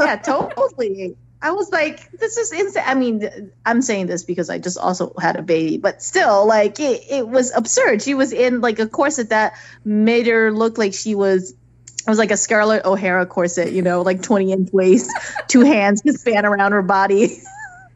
yeah, 0.00 0.16
totally. 0.16 1.16
I 1.42 1.52
was 1.52 1.70
like, 1.72 2.10
this 2.12 2.36
is 2.36 2.52
insane. 2.52 2.82
I 2.86 2.94
mean, 2.94 3.50
I'm 3.64 3.80
saying 3.80 4.06
this 4.06 4.24
because 4.24 4.50
I 4.50 4.58
just 4.58 4.76
also 4.76 5.14
had 5.18 5.36
a 5.36 5.42
baby, 5.42 5.78
but 5.78 6.02
still, 6.02 6.46
like, 6.46 6.78
it, 6.80 7.02
it 7.08 7.28
was 7.28 7.50
absurd. 7.54 8.02
She 8.02 8.14
was 8.14 8.32
in 8.32 8.60
like 8.60 8.78
a 8.78 8.86
corset 8.86 9.30
that 9.30 9.54
made 9.84 10.26
her 10.26 10.52
look 10.52 10.76
like 10.76 10.92
she 10.92 11.14
was. 11.14 11.52
It 11.52 12.08
was 12.08 12.18
like 12.18 12.30
a 12.30 12.36
Scarlett 12.36 12.84
O'Hara 12.84 13.26
corset, 13.26 13.72
you 13.72 13.82
know, 13.82 14.02
like 14.02 14.22
20 14.22 14.52
inch 14.52 14.70
waist, 14.72 15.10
two 15.48 15.60
hands 15.60 16.02
to 16.02 16.12
span 16.12 16.44
around 16.46 16.72
her 16.72 16.82
body. 16.82 17.38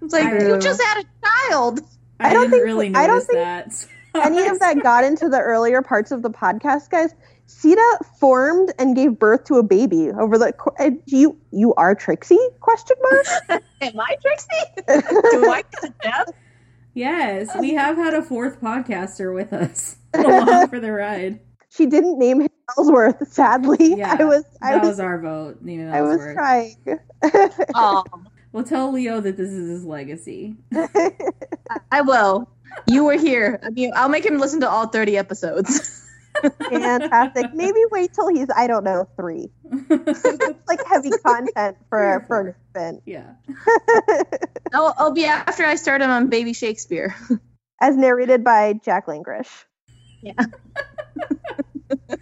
It's 0.03 0.13
like, 0.13 0.39
you 0.39 0.59
just 0.59 0.83
had 0.83 1.03
a 1.03 1.27
child. 1.27 1.81
I, 2.21 2.29
I 2.29 2.33
don't 2.35 2.51
think- 2.51 2.63
really 2.63 2.95
I 2.95 3.07
don't 3.07 3.25
think 3.25 3.39
that. 3.39 3.87
Any 4.15 4.47
of 4.47 4.61
that 4.61 4.83
got 4.83 5.03
into 5.03 5.31
the 5.31 5.41
earlier 5.41 5.81
parts 5.81 6.11
of 6.13 6.21
the 6.21 6.29
podcast, 6.29 6.91
guys. 6.91 7.15
Sita 7.47 7.99
formed 8.19 8.73
and 8.79 8.97
gave 8.97 9.19
birth 9.19 9.45
to 9.45 9.57
a 9.57 9.63
baby 9.63 10.11
over 10.11 10.39
the. 10.39 10.53
co- 10.53 10.75
uh, 10.79 10.91
You 11.07 11.37
you 11.51 11.75
are 11.75 11.95
Trixie? 11.95 12.39
Question 12.61 12.97
mark. 13.03 13.63
Am 13.81 14.01
I 14.01 14.17
Trixie? 14.23 15.09
Do 15.31 15.51
I 15.51 15.63
get 15.63 15.85
a 15.85 15.95
death? 16.03 16.31
Yes, 16.95 17.49
we 17.59 17.75
have 17.75 17.97
had 17.97 18.15
a 18.15 18.23
fourth 18.23 18.61
podcaster 18.61 19.35
with 19.35 19.53
us 19.53 19.97
along 20.15 20.69
for 20.69 20.79
the 20.81 20.93
ride. 20.93 21.41
She 21.71 21.87
didn't 21.87 22.19
name 22.19 22.43
him 22.43 22.49
Ellsworth. 22.79 23.33
Sadly, 23.33 23.97
Yeah, 23.97 24.17
I 24.19 24.25
was 24.25 24.45
I 24.63 24.73
that 24.75 24.81
was, 24.83 24.89
was 24.91 25.01
our 25.01 25.21
vote. 25.21 25.65
Neiman 25.65 25.93
I 25.93 26.03
was 26.03 26.21
trying. 26.35 26.77
Oh, 27.75 28.05
We'll 28.53 28.63
tell 28.63 28.93
Leo 28.93 29.21
that 29.21 29.37
this 29.37 29.51
is 29.51 29.69
his 29.69 29.85
legacy. 29.85 30.55
I 31.91 32.01
will. 32.03 32.49
You 32.87 33.05
were 33.05 33.19
here. 33.19 33.59
I 33.65 33.71
mean, 33.71 33.91
I'll 33.97 34.09
make 34.09 34.25
him 34.25 34.39
listen 34.39 34.61
to 34.61 34.71
all 34.71 34.87
30 34.87 35.17
episodes. 35.19 35.94
Fantastic. 36.43 37.55
Maybe 37.55 37.79
wait 37.91 38.13
till 38.13 38.29
he's 38.29 38.49
I 38.55 38.67
don't 38.67 38.85
know 38.85 39.09
three. 39.17 39.51
It's 39.91 40.25
like 40.69 40.85
heavy 40.87 41.11
content 41.11 41.77
for 41.89 42.25
for 42.27 42.41
an 42.41 42.55
infant. 42.75 43.03
yeah. 43.07 43.35
I'll, 44.75 44.95
I'll 44.99 45.13
be 45.13 45.25
after 45.27 45.65
I 45.65 45.77
start 45.77 46.03
him 46.03 46.11
on 46.11 46.29
Baby 46.29 46.53
Shakespeare. 46.53 47.15
As 47.81 47.97
narrated 47.97 48.43
by 48.45 48.75
Jack 48.85 49.07
Langrishe. 49.07 49.65
Yeah. 50.23 50.33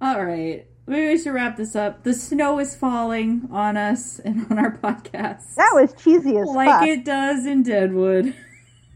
All 0.00 0.24
right. 0.24 0.66
Maybe 0.86 1.08
we 1.12 1.18
should 1.18 1.32
wrap 1.32 1.56
this 1.56 1.76
up. 1.76 2.02
The 2.02 2.12
snow 2.12 2.58
is 2.58 2.74
falling 2.74 3.48
on 3.52 3.76
us 3.76 4.18
and 4.18 4.46
on 4.50 4.58
our 4.58 4.76
podcast. 4.78 5.54
That 5.54 5.70
was 5.74 5.94
cheesy 6.02 6.36
as 6.38 6.48
like 6.48 6.68
fuck. 6.68 6.88
it 6.88 7.04
does 7.04 7.46
in 7.46 7.62
Deadwood. 7.62 8.34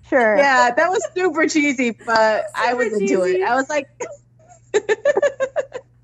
Sure. 0.09 0.37
Yeah, 0.37 0.73
that 0.77 0.89
was 0.89 1.01
super 1.15 1.47
cheesy, 1.49 1.91
but 1.91 2.45
I 2.55 2.75
was 2.75 2.89
Super 2.91 3.01
into 3.03 3.23
it. 3.23 3.43
I 3.43 3.55
was 3.55 3.69
like, 3.69 3.89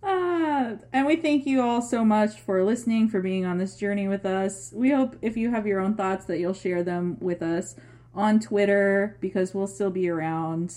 Ah, 0.04 0.72
and 0.92 1.06
we 1.06 1.14
thank 1.16 1.46
you 1.46 1.62
all 1.62 1.80
so 1.80 2.04
much 2.04 2.40
for 2.40 2.64
listening, 2.64 3.08
for 3.08 3.20
being 3.20 3.44
on 3.46 3.58
this 3.58 3.76
journey 3.76 4.08
with 4.08 4.26
us. 4.26 4.72
We 4.74 4.90
hope 4.90 5.16
if 5.22 5.36
you 5.36 5.50
have 5.50 5.64
your 5.66 5.78
own 5.80 5.94
thoughts 5.94 6.24
that 6.26 6.40
you'll 6.40 6.54
share 6.54 6.82
them 6.82 7.16
with 7.20 7.40
us 7.40 7.76
on 8.14 8.40
Twitter 8.40 9.16
because 9.20 9.54
we'll 9.54 9.68
still 9.68 9.90
be 9.90 10.08
around. 10.08 10.74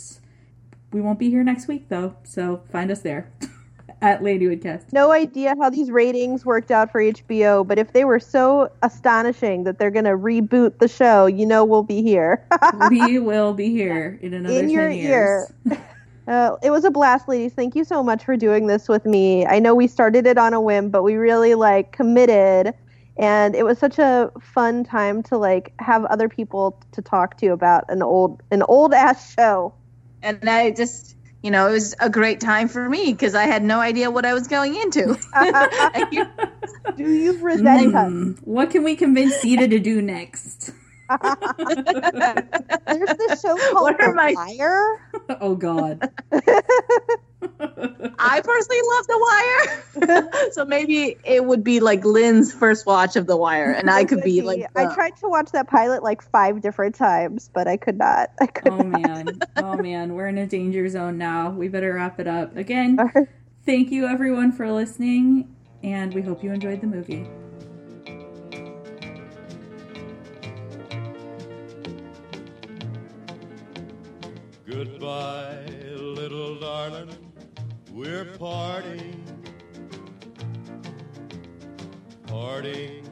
We 0.94 1.02
won't 1.02 1.18
be 1.18 1.30
here 1.32 1.44
next 1.44 1.68
week 1.68 1.90
though, 1.90 2.16
so 2.24 2.62
find 2.72 2.92
us 2.92 3.00
there 3.02 3.32
at 4.02 4.22
Ladywoodcast. 4.22 4.94
no 4.94 5.12
idea 5.12 5.56
how 5.60 5.72
these 5.72 5.90
ratings 5.90 6.46
worked 6.46 6.70
out 6.70 6.92
for 6.92 7.02
HBO, 7.02 7.66
but 7.68 7.80
if 7.80 7.94
they 7.94 8.06
were 8.06 8.20
so 8.20 8.72
astonishing 8.84 9.64
that 9.64 9.80
they're 9.80 9.92
going 9.92 10.06
to 10.06 10.12
reboot 10.12 10.78
the 10.78 10.88
show, 10.88 11.26
you 11.26 11.48
know 11.48 11.66
we'll 11.66 11.82
be 11.84 12.04
here. 12.04 12.46
we 12.92 13.18
will 13.18 13.54
be 13.54 13.72
here 13.72 14.20
in 14.22 14.36
another 14.36 14.54
In 14.54 14.62
10 14.66 14.70
your 14.70 14.90
years. 14.92 15.52
ear. 15.72 15.78
Uh, 16.28 16.56
it 16.64 16.72
was 16.72 16.86
a 16.86 16.92
blast, 16.92 17.28
ladies. 17.28 17.54
Thank 17.54 17.76
you 17.76 17.84
so 17.84 18.02
much 18.02 18.24
for 18.24 18.36
doing 18.36 18.68
this 18.68 18.90
with 18.90 19.06
me. 19.06 19.46
I 19.46 19.60
know 19.60 19.76
we 19.76 19.88
started 19.88 20.26
it 20.26 20.38
on 20.38 20.54
a 20.54 20.62
whim, 20.62 20.90
but 20.90 21.04
we 21.04 21.16
really 21.16 21.54
like 21.54 21.92
committed, 21.92 22.74
and 23.18 23.56
it 23.56 23.64
was 23.64 23.78
such 23.78 24.00
a 24.00 24.32
fun 24.42 24.84
time 24.84 25.22
to 25.24 25.38
like 25.38 25.74
have 25.80 26.04
other 26.06 26.28
people 26.28 26.82
to 26.94 27.02
talk 27.02 27.38
to 27.38 27.50
about 27.50 27.86
an 27.90 28.02
old 28.02 28.42
an 28.52 28.64
old 28.64 28.94
ass 28.94 29.34
show. 29.34 29.74
and 30.24 30.50
I 30.50 30.72
just, 30.72 31.16
you 31.44 31.52
know, 31.52 31.68
it 31.68 31.72
was 31.72 31.96
a 32.00 32.10
great 32.10 32.40
time 32.40 32.70
for 32.70 32.90
me 32.90 33.12
because 33.12 33.36
I 33.36 33.44
had 33.44 33.64
no 33.64 33.80
idea 33.80 34.10
what 34.10 34.26
I 34.26 34.34
was 34.34 34.48
going 34.48 34.76
into. 34.76 35.16
Do 36.98 37.14
you 37.14 37.38
resent 37.38 37.96
us? 37.96 38.12
Hmm, 38.12 38.32
what 38.44 38.72
can 38.72 38.84
we 38.84 38.96
convince 38.96 39.36
Sita 39.36 39.68
to 39.68 39.80
do 39.80 40.02
next? 40.02 40.72
There's 42.88 43.18
this 43.18 43.42
show 43.42 43.56
called 43.72 43.96
The 44.00 44.14
my- 44.16 44.34
Wire. 44.36 45.02
oh 45.42 45.56
God. 45.56 46.10
I 48.18 48.42
personally 48.42 48.82
love 48.90 49.08
The 49.08 49.20
Wire, 50.08 50.50
so 50.54 50.66
maybe 50.66 51.16
it 51.24 51.46
would 51.46 51.64
be 51.64 51.80
like 51.80 52.04
Lynn's 52.04 52.52
first 52.54 52.86
watch 52.88 53.16
of 53.16 53.28
The 53.28 53.38
Wire, 53.38 53.72
and 53.72 53.90
I 53.90 54.04
could 54.06 54.24
be 54.24 54.42
like, 54.42 54.66
I 54.76 54.94
tried 54.94 55.16
to 55.18 55.28
watch 55.30 55.52
that 55.52 55.68
pilot 55.70 56.02
like 56.02 56.22
five 56.24 56.62
different 56.62 56.96
times, 56.96 57.50
but 57.54 57.68
I 57.68 57.78
could 57.78 57.98
not. 58.00 58.32
I 58.42 58.48
could 58.48 58.72
Oh 58.72 58.78
not. 58.78 59.02
man. 59.02 59.40
Oh 59.58 59.76
man. 59.78 60.16
We're 60.16 60.28
in 60.28 60.38
a 60.40 60.48
danger 60.48 60.90
zone 60.90 61.18
now. 61.20 61.52
We 61.52 61.68
better 61.68 61.94
wrap 61.94 62.20
it 62.20 62.28
up. 62.28 62.58
Again, 62.58 62.98
thank 63.66 63.92
you 63.92 64.08
everyone 64.08 64.52
for 64.52 64.72
listening, 64.72 65.56
and 65.84 66.14
we 66.16 66.22
hope 66.24 66.44
you 66.44 66.52
enjoyed 66.52 66.82
the 66.82 66.88
movie. 66.88 67.28
Goodbye, 74.76 75.64
little 75.96 76.60
darling, 76.60 77.08
we're 77.94 78.26
parting. 78.26 79.24
Parting 82.28 83.08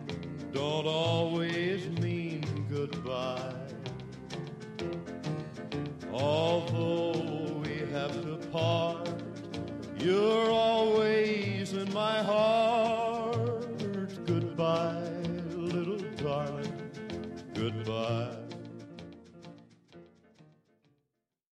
don't 0.52 0.86
always 0.86 1.88
mean 2.02 2.44
goodbye. 2.70 3.56
Although 6.12 7.62
we 7.64 7.78
have 7.94 8.12
to 8.24 8.36
part, 8.50 9.08
you're 10.00 10.52
always 10.52 11.72
in 11.72 11.94
my 11.94 12.22
heart. 12.24 13.70
Goodbye, 14.26 15.08
little 15.56 16.02
darling, 16.18 16.92
goodbye. 17.54 18.43